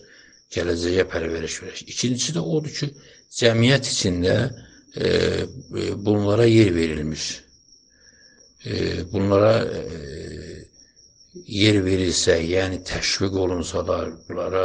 gələcəyə 0.55 1.05
pərvəriş 1.12 1.57
verək. 1.64 1.83
İkincisi 1.93 2.35
də 2.37 2.45
odur 2.57 2.73
ki, 2.79 2.88
cəmiyyət 3.40 3.90
içində 3.90 4.37
e, 4.97 5.09
e 5.09 5.85
bunlara 6.07 6.47
yer 6.49 6.73
verilmiş. 6.75 7.27
E, 8.64 8.75
bunlara 9.12 9.53
e, 9.69 9.83
yer 11.47 11.81
verilsə, 11.85 12.39
yəni 12.49 12.83
təşviq 12.89 13.37
olunsalar, 13.45 14.11
bunlara 14.29 14.65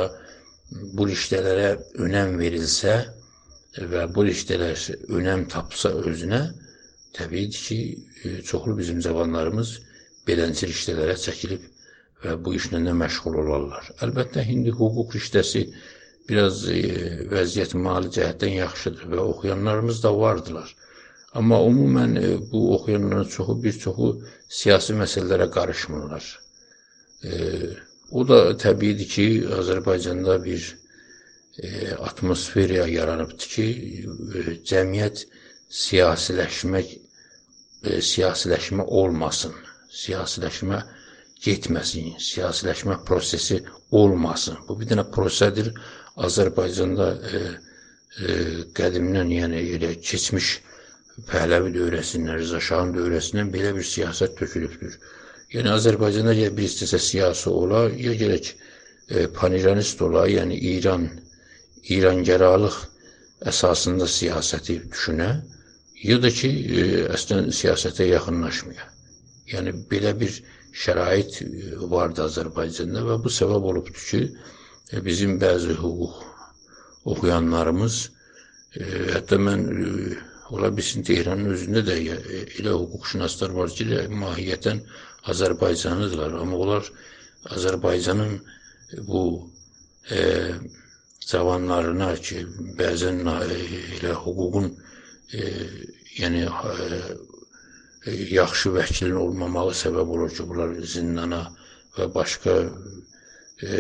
bu 0.96 1.08
riştələrə 1.10 1.70
önəm 2.06 2.38
verilsə 2.40 2.96
və 3.92 4.06
bu 4.16 4.26
riştələr 4.28 4.86
önəm 5.20 5.48
tapsa 5.52 5.92
özünə, 6.12 6.42
təbiidir 7.18 7.62
ki, 7.68 7.80
çoxlu 8.48 8.78
bizim 8.78 9.00
cavanlarımız 9.04 9.76
beləncə 10.28 10.70
riştələrə 10.72 11.16
çəkilib 11.20 11.68
və 12.24 12.36
bu 12.44 12.54
işlə 12.58 12.82
də 12.86 12.94
məşğul 13.02 13.40
olarlar. 13.44 13.92
Əlbəttə, 14.06 14.44
indi 14.54 14.74
hüquq 14.76 15.16
riştəsi 15.16 15.64
biraz 16.30 16.66
e, 16.70 16.80
vəziyyət 17.32 17.76
mali 17.86 18.12
cəhətdən 18.14 18.60
yaxşıdır 18.60 19.08
və 19.14 19.24
oxuyanlarımız 19.32 20.04
da 20.04 20.12
vardılar. 20.18 20.76
Amma 21.40 21.60
ümumən 21.70 22.18
e, 22.20 22.28
bu 22.52 22.76
oxuyanların 22.76 23.32
çoxu, 23.36 23.56
bir 23.64 23.80
çoxu 23.86 24.12
siyasi 24.60 24.98
məsələlərə 25.02 25.50
qarışmırlar. 25.56 26.30
O 28.20 28.24
da 28.28 28.38
təbiidir 28.58 29.10
ki, 29.14 29.26
Azərbaycanda 29.60 30.38
bir 30.46 30.64
e, 31.60 31.70
atmosferiya 32.10 32.86
yaranıbdır 32.88 33.50
ki, 33.56 33.66
e, 34.40 34.44
cəmiyyət 34.72 35.26
siyasiləşmək 35.84 36.94
e, 36.96 38.00
siyasiləşmə 38.12 38.88
olmasın 39.02 39.54
siyasiləşmə 39.98 40.80
getməsin, 41.44 42.10
siyasiləşmə 42.22 42.98
prosesi 43.08 43.60
olmasın. 44.02 44.58
Bu 44.68 44.76
bir 44.80 44.90
dənə 44.92 45.06
prosedir. 45.16 45.72
Azərbaycanda 46.28 47.08
e, 47.16 47.40
e, 47.40 48.34
qədimdən, 48.80 49.32
yəni 49.40 49.62
elə 49.78 49.94
keçmiş 50.04 50.50
Pəhləvi 51.30 51.72
dövrəsindən, 51.76 52.38
Rıza 52.40 52.60
Şahın 52.64 52.94
dövrəsindən 52.96 53.50
belə 53.54 53.74
bir 53.76 53.88
siyasət 53.88 54.38
tökülübdür. 54.40 54.94
Yəni 55.50 55.72
Azərbaycanda 55.74 56.36
ya 56.38 56.50
bir 56.54 56.68
istəsə 56.70 57.00
siyasi 57.02 57.50
ola, 57.50 57.88
ya 57.98 58.12
gələk 58.18 58.52
e, 58.54 59.24
paniranist 59.34 60.02
ola, 60.06 60.28
yəni 60.30 60.60
İran 60.76 61.08
İrangəralıq 61.96 62.78
əsasında 63.50 64.06
siyasəti 64.14 64.76
düşünə, 64.92 65.30
ya 66.04 66.20
da 66.22 66.30
ki, 66.30 66.52
e, 66.52 66.86
əslən 67.16 67.50
siyasətə 67.62 68.12
yaxınlaşmaya. 68.12 68.86
Yəni 69.50 69.74
belə 69.90 70.14
bir 70.22 70.38
şərait 70.84 71.42
e, 71.42 71.50
vardı 71.96 72.28
Azərbaycanda 72.28 73.02
və 73.10 73.18
bu 73.26 73.34
səbəb 73.34 73.66
olubdur 73.74 74.06
ki, 74.12 74.22
e, 74.94 75.02
bizim 75.06 75.40
bəzi 75.42 75.74
hüquq 75.82 76.22
oxuyanlarımız, 77.10 78.02
e, 78.78 78.86
hətta 79.18 79.42
mən 79.50 79.66
ola 80.54 80.70
bilsin 80.78 81.10
Tehranın 81.10 81.56
özündə 81.58 81.88
də 81.90 81.98
elə 82.06 82.78
hüquqşünaslar 82.84 83.58
var 83.58 83.74
ki, 83.74 83.90
mahiyyətən 84.14 84.86
Azərbaycanlıdırlar, 85.32 86.36
amma 86.42 86.58
onlar 86.58 86.92
Azərbaycanın 87.56 88.38
bu 89.08 89.24
e, 90.12 90.20
cavanlarına 91.30 92.14
ki, 92.28 92.46
bəzən 92.80 93.24
elə 93.30 94.14
hüququn 94.26 94.72
e, 95.34 95.50
yəni 96.20 96.46
e, 96.48 97.02
E, 98.08 98.12
yaxşı 98.34 98.72
vəkilin 98.76 99.18
olmamağı 99.20 99.74
səbəb 99.76 100.12
olur 100.16 100.32
ki, 100.36 100.44
bunlar 100.50 100.76
zindana 100.94 101.40
və 101.98 102.06
başqa 102.16 102.54
e, 102.64 103.80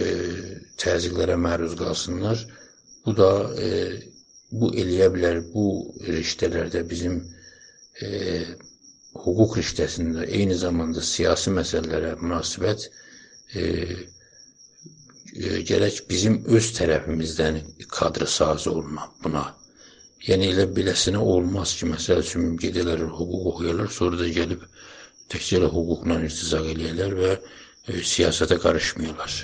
təzyiqlərə 0.83 1.37
məruz 1.39 1.75
qalsınlar. 1.79 2.41
Bu 3.05 3.15
da 3.15 3.29
e, 3.63 3.69
bu 4.51 4.73
eləyə 4.81 5.07
bilər. 5.13 5.39
Bu 5.53 5.65
riştələrdə 6.07 6.83
bizim 6.89 7.21
e, 8.03 8.09
hüquq 9.17 9.55
riştəsində 9.59 10.25
eyni 10.37 10.55
zamanda 10.63 11.01
siyasi 11.01 11.51
məsələlərə 11.55 12.11
münasibət 12.21 12.85
e, 12.89 13.63
e, 15.33 15.61
gərək 15.69 16.03
bizim 16.09 16.37
öz 16.57 16.69
tərəfimizdən 16.77 17.61
kadr 17.95 18.27
sazı 18.29 18.71
olma 18.71 19.07
buna. 19.23 19.47
Yəni 20.27 20.51
elə 20.53 20.67
beləsinə 20.75 21.21
olmaz 21.33 21.73
ki, 21.79 21.87
məsəl 21.93 22.21
üçün 22.25 22.55
gedələr 22.61 23.05
hüquq 23.07 23.49
oxuyarlar, 23.53 23.89
sonra 23.97 24.19
da 24.21 24.27
gəlib 24.35 24.65
təkcə 25.31 25.63
hüquqla 25.65 26.19
irtizaq 26.27 26.69
eləyərlər 26.75 27.17
və 27.23 27.31
e, 27.35 28.03
siyasətə 28.13 28.59
qarışmıyorlar. 28.65 29.39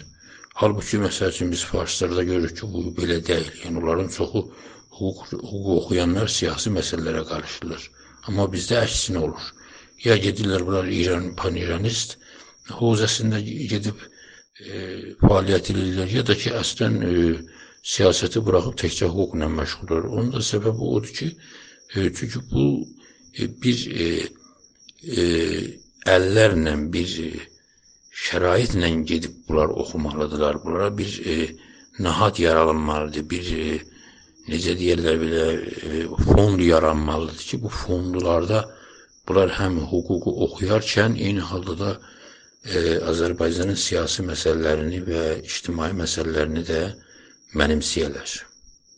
Halbuki 0.62 1.02
məsəl 1.02 1.34
üçün 1.34 1.52
biz 1.52 1.66
farslarda 1.68 2.24
görürük 2.24 2.58
ki, 2.62 2.70
bu 2.74 2.86
belə 3.02 3.18
deyil. 3.28 3.50
Yəni 3.66 3.82
onların 3.82 4.14
çoxu 4.18 4.46
hüquq, 5.00 5.26
hüquq 5.34 5.72
oxuyanlar 5.80 6.30
siyasi 6.32 6.72
məsələlərə 6.78 7.26
qarışırlar. 7.32 7.90
Amma 8.28 8.48
bizdə 8.52 8.82
əksinə 8.84 9.22
olur. 9.28 9.52
Ya 10.06 10.18
gedirlər 10.22 10.66
bunlar 10.68 10.88
İran 10.90 11.32
paniranist 11.40 12.18
huzəsində 12.80 13.40
gedib 13.46 14.02
e, 14.02 15.16
fəaliyyət 15.22 15.72
edirlər 15.74 16.14
ya 16.18 16.24
da 16.30 16.36
ki, 16.42 16.54
əslən 16.62 16.98
e, 17.06 17.14
siyasəti 17.94 18.42
buraxıb 18.46 18.78
təkcə 18.82 19.10
hüquqla 19.14 19.50
məşğuldur. 19.60 20.08
Onun 20.10 20.32
da 20.36 20.44
səbəbi 20.52 20.90
odur 20.98 21.14
ki, 21.20 21.32
e, 21.96 22.10
çünki 22.18 22.42
bu 22.52 22.66
e, 23.40 23.50
bir 23.62 23.84
e, 24.06 24.08
e, 25.06 25.26
əllərlə 26.16 26.76
bir 26.96 27.18
e, 27.28 27.32
şəraitlə 28.26 28.90
gedib 29.12 29.42
bunlar 29.48 29.74
oxumalıdırlar. 29.84 30.64
Bunlara 30.64 30.90
bir 30.98 31.12
e, 31.26 31.36
nahad 32.00 32.40
yaranmalıdır. 32.40 33.30
Bir 33.30 33.52
e, 33.58 33.68
necə 34.52 34.76
deyirlər 34.80 35.22
belə 35.22 35.46
e, 35.52 36.02
fond 36.26 36.60
yaranmalıdır 36.62 37.46
ki, 37.50 37.62
bu 37.64 37.70
fondlarda 37.84 38.66
bunlar 39.28 39.54
həm 39.60 39.80
hüququ 39.92 40.34
oxuyarkən 40.48 41.18
eyni 41.28 41.46
halda 41.52 41.78
da 41.84 41.92
e, 41.96 43.00
Azərbaycanın 43.12 43.80
siyasi 43.86 44.26
məsələlərini 44.32 45.02
və 45.10 45.24
ictimai 45.46 45.92
məsələlərini 46.02 46.66
də 46.72 46.82
mənimsəyirlər. 47.62 48.36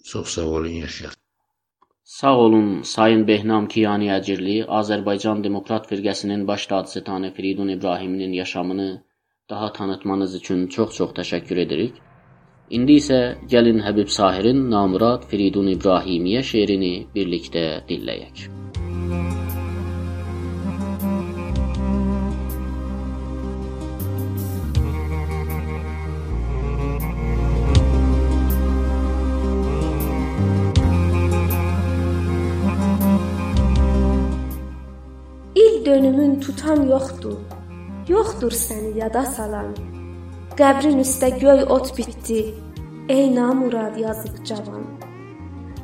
Çox 0.08 0.36
sağ 0.36 0.46
olun, 0.58 0.76
yaşayın. 0.84 1.16
Sağ 2.18 2.36
olun, 2.38 2.68
Sayın 2.82 3.28
Behnam 3.28 3.68
Kiyani 3.68 4.08
Əcirli, 4.18 4.62
Azərbaycan 4.80 5.44
Demokrat 5.44 5.90
Firqəsinin 5.92 6.48
baş 6.48 6.70
dadzitani 6.70 7.34
Firidun 7.34 7.68
İbrahiminin 7.68 8.34
yaşamını 8.34 9.04
daha 9.50 9.74
tanıtmanız 9.74 10.36
üçün 10.36 10.68
çox-çox 10.68 11.12
təşəkkür 11.20 11.60
edirik. 11.66 11.94
İndi 12.70 12.98
isə 13.00 13.20
gəlin 13.48 13.80
Həbib 13.86 14.10
Sahirin 14.12 14.66
Namurad 14.72 15.24
Firidun 15.32 15.72
İbrahimiyə 15.72 16.44
şeirini 16.44 16.94
birlikdə 17.16 17.66
dinləyək. 17.88 18.48
dönümün 35.88 36.40
tutan 36.40 36.82
yoxdur. 36.90 37.38
Yoxdur 38.08 38.52
səni 38.52 38.92
yada 39.00 39.24
salan. 39.26 39.97
Qəbrin 40.58 40.98
üstə 41.04 41.28
göy 41.38 41.60
ot 41.76 41.92
bitdi. 41.98 42.40
Ey 43.16 43.28
namurad 43.36 43.98
yazıq 44.02 44.38
cavan. 44.50 44.86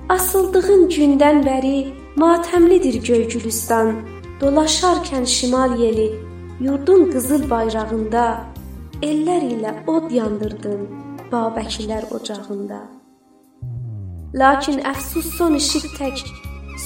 Asıldığın 0.10 0.88
gündən 0.94 1.44
bəri 1.46 1.78
matəmlidir 2.24 2.98
göy 3.08 3.28
gülüstan. 3.34 3.92
Dolaşarkən 4.42 5.26
şimal 5.36 5.78
yeli 5.80 6.08
yurdun 6.66 7.12
qızıl 7.14 7.46
bayrağında 7.50 8.24
ellər 9.10 9.46
ilə 9.56 9.74
od 9.94 10.10
yandırdın 10.18 10.82
Babəkilər 11.32 12.10
ocağında. 12.18 12.80
Lakin 14.42 14.82
əfsus 14.94 15.28
son 15.38 15.54
işıq 15.60 15.86
tək 16.00 16.26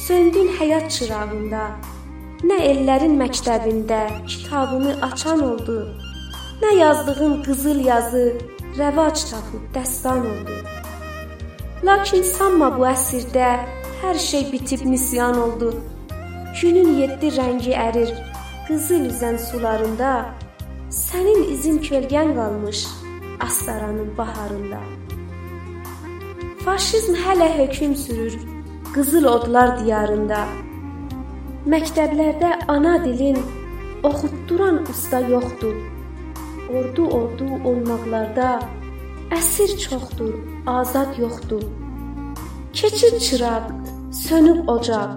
söndün 0.04 0.52
həyat 0.60 0.92
çırağında. 0.98 1.64
Nə 2.52 2.60
ellərin 2.72 3.16
məktəbində 3.24 4.02
kitabını 4.28 4.98
açan 5.08 5.40
oldu, 5.50 5.78
nə 6.62 6.72
yazdığın 6.78 7.44
qızıl 7.46 7.80
yazı 7.86 8.26
rəvac 8.80 9.18
tapıb 9.30 9.64
dəstan 9.76 10.22
oldu. 10.32 10.56
Lakin 11.88 12.24
sanma 12.36 12.70
bu 12.78 12.86
əsrdə 12.90 13.50
hər 14.02 14.18
şey 14.30 14.52
bitib 14.52 14.86
nisyan 14.86 15.38
oldu. 15.42 15.70
Günün 16.62 16.96
yeddi 17.02 17.30
rəngi 17.38 17.74
ərir, 17.88 18.14
qızıl 18.68 19.10
üzən 19.12 19.38
sularında 19.50 20.14
sənin 20.90 21.44
izin 21.54 21.78
kölgən 21.90 22.34
qalmış 22.38 22.88
Astaranın 23.48 24.18
baharında. 24.18 24.80
Faşizm 26.66 27.14
hələ 27.26 27.50
hökm 27.58 27.94
sürür 27.96 28.40
qızıl 28.96 29.26
odlar 29.30 29.76
diyarında. 29.84 30.40
Məktəblərdə 31.74 32.50
ana 32.68 32.96
dilin 33.06 33.38
oxutduran 34.04 34.82
usta 34.90 35.20
yoxdur. 35.20 35.97
Ordu 36.68 37.06
ordu 37.08 37.46
olmaqlarda 37.64 38.48
əsir 39.32 39.72
çoxdur, 39.80 40.34
azad 40.68 41.18
yoxdur. 41.20 41.62
Keçir 42.74 43.20
çıraq, 43.20 43.70
sönüb 44.12 44.68
ocaq, 44.68 45.14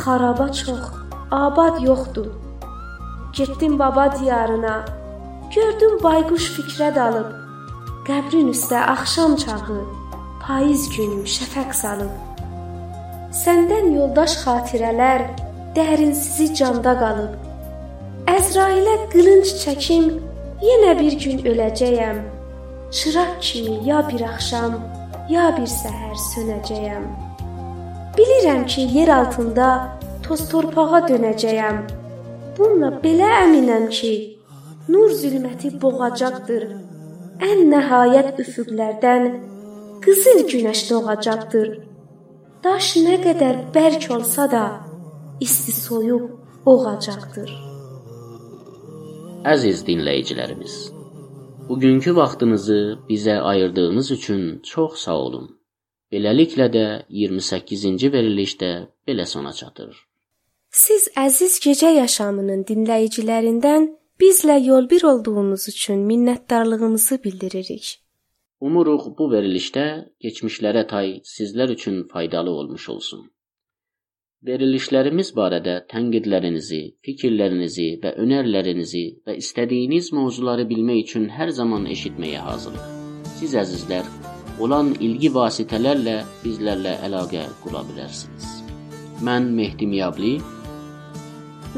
xaraba 0.00 0.48
çox, 0.52 0.82
abad 1.30 1.80
yoxdur. 1.82 2.26
Getdim 3.36 3.78
baba 3.78 4.04
diyarına, 4.18 4.84
gördüm 5.54 5.94
bayquş 6.02 6.50
fikrə 6.56 6.90
dalıb. 6.94 7.30
Qəbrin 8.08 8.50
üstə 8.52 8.82
axşam 8.94 9.36
çağı, 9.36 9.78
payız 10.44 10.84
günü 10.96 11.22
şəfəq 11.36 11.70
salıb. 11.82 12.12
Səndən 13.42 13.94
yoldaş 13.96 14.36
xatirələr 14.44 15.24
dərinsizi 15.76 16.50
canda 16.58 16.92
qalıb. 17.00 17.32
Əzrailə 18.36 18.96
qılınc 19.14 19.54
çəkim, 19.64 20.06
yenə 20.62 20.92
bir 21.00 21.18
gün 21.22 21.42
öləcəyəm. 21.50 22.18
Çıraq 22.92 23.32
kimi 23.40 23.88
ya 23.88 24.02
bir 24.08 24.20
axşam, 24.32 24.74
ya 25.30 25.48
bir 25.56 25.68
səhər 25.80 26.14
sönəcəyəm. 26.30 27.04
Bilirəm 28.16 28.66
ki, 28.66 28.82
yer 28.96 29.08
altında 29.08 29.68
toz 30.22 30.48
torpağa 30.50 31.00
dönəcəyəm. 31.08 31.78
Bununla 32.58 32.90
belə 33.04 33.30
əminəm 33.44 33.88
ki, 33.96 34.12
nur 34.92 35.10
zülməti 35.22 35.72
boğacaqdır. 35.82 36.68
Ən 37.48 37.64
nəhayət 37.72 38.38
üfüqlərdən 38.44 39.26
qızıl 40.04 40.44
günəş 40.52 40.84
doğacaqdır. 40.90 41.74
Daş 42.62 42.94
nə 43.08 43.18
qədər 43.24 43.64
bərk 43.74 44.06
olsa 44.14 44.50
da, 44.52 44.64
isti 45.40 45.72
soyub 45.72 46.66
oğacaqdır. 46.66 47.71
Əziz 49.42 49.80
dinləyicilərimiz, 49.82 50.74
bugünkü 51.68 52.12
vaxtınızı 52.14 52.76
bizə 53.08 53.40
ayırdığınız 53.40 54.10
üçün 54.16 54.42
çox 54.62 55.00
sağ 55.04 55.16
olun. 55.18 55.48
Beləliklə 56.12 56.68
də 56.76 56.84
28-ci 57.10 58.12
verilişdə 58.12 58.70
belə 59.08 59.26
sona 59.26 59.52
çatır. 59.52 59.96
Siz 60.70 61.08
əziz 61.24 61.58
gecə 61.64 61.90
yaşamının 61.96 62.62
dinləyicilərindən 62.70 63.88
bizlə 64.22 64.60
yolbir 64.62 65.02
olduğunuz 65.10 65.68
üçün 65.74 66.06
minnətdarlığımızı 66.12 67.22
bildiririk. 67.24 67.98
Umuruq 68.60 69.10
bu 69.18 69.30
verilişdə 69.34 69.86
keçmişlərə 70.22 70.86
tay 70.86 71.16
sizlər 71.34 71.74
üçün 71.74 72.04
faydalı 72.14 72.50
olmuş 72.50 72.88
olsun. 72.88 73.26
Verilişlərimiz 74.42 75.28
barədə 75.38 75.72
tənqidlərinizi, 75.92 76.78
fikirlərinizi 77.06 77.84
və 78.02 78.10
önərilərinizi 78.18 79.02
və 79.22 79.36
istədiyiniz 79.38 80.08
mövzuları 80.16 80.64
bilmək 80.66 81.04
üçün 81.04 81.28
hər 81.30 81.52
zaman 81.54 81.84
eşitməyə 81.86 82.40
hazırıq. 82.42 82.88
Siz 83.36 83.52
əzizlər, 83.60 84.08
olan 84.58 84.90
ilgi 84.98 85.30
vasitələrlə 85.36 86.16
bizlərlə 86.42 86.96
əlaqə 87.06 87.44
qura 87.62 87.84
bilərsiniz. 87.86 88.48
Mən 89.22 89.46
Mehdi 89.58 89.86
Miyabli 89.92 90.32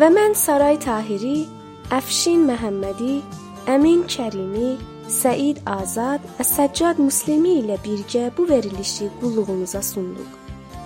və 0.00 0.08
mən 0.14 0.32
Saray 0.32 0.80
Tahiri, 0.86 1.42
Əfşin 1.92 2.46
Məhəmmədi, 2.48 3.18
Əmin 3.74 4.06
Kərimi, 4.14 4.70
Səid 5.18 5.60
Azad 5.68 6.24
və 6.38 6.48
Səccad 6.48 7.04
Muslimi 7.04 7.58
ilə 7.60 7.76
birgə 7.84 8.30
bu 8.38 8.48
verilişi 8.48 9.10
qulluğunuza 9.20 9.84
sunduq. 9.84 10.43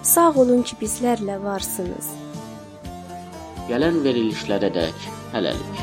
Sağ 0.09 0.31
olun 0.41 0.63
ki, 0.65 0.77
bizlərlə 0.81 1.35
varsınız. 1.43 2.07
Gələn 3.69 3.99
verilişlərə 4.07 4.71
dək 4.73 5.03
hələlik. 5.35 5.83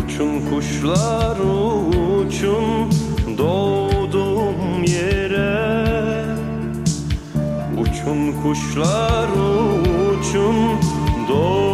Uçun 0.00 0.34
kuşlar 0.48 1.38
uçun 1.52 2.90
doğdum 3.38 4.82
yere 4.84 5.54
Uçun 7.84 8.20
kuşlar 8.42 9.28
uçun 9.38 10.58
doğdum 11.28 11.71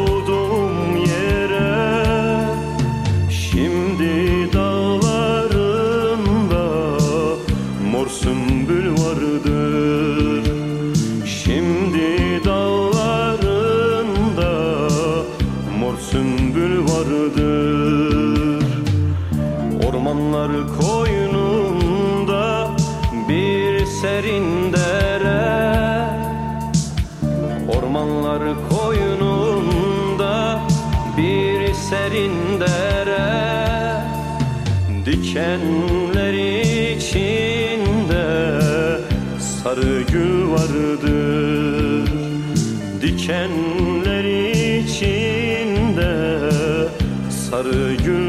Dağlar 20.39 20.53
koynunda 20.81 22.71
bir 23.29 23.87
serin 23.87 24.73
dere. 24.73 26.09
Ormanlar 27.69 28.43
koynunda 28.71 30.61
bir 31.17 31.75
serin 31.75 32.61
dere. 32.61 33.29
Dikenler 35.07 36.33
içinde 36.95 38.27
sarı 39.39 40.03
gül 40.13 40.51
vardır 40.51 42.09
Dikenler 43.03 44.25
içinde 44.81 46.15
sarı 47.51 47.95
gül 48.05 48.28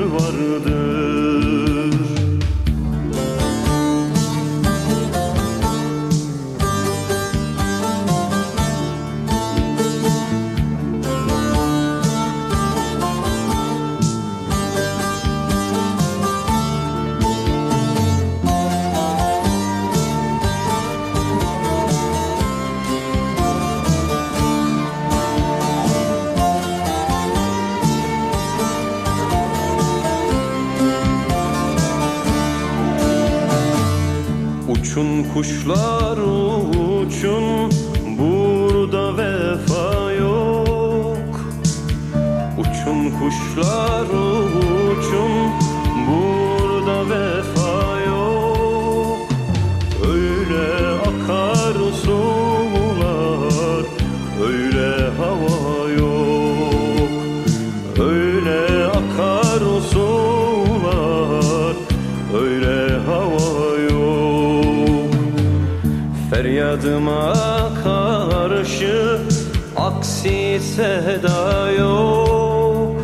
Kuşlar 35.39 36.17
uçun 36.17 37.71
burada 38.19 39.17
vefa 39.17 40.11
yok. 40.11 41.39
Uçun 42.57 43.11
kuşlar 43.19 44.05
uçun 44.05 44.28
seda 71.09 71.71
yok. 71.71 73.01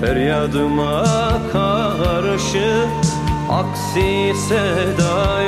Feryadıma 0.00 1.04
karşı 1.52 2.84
aksi 3.50 4.32
seda 4.48 5.41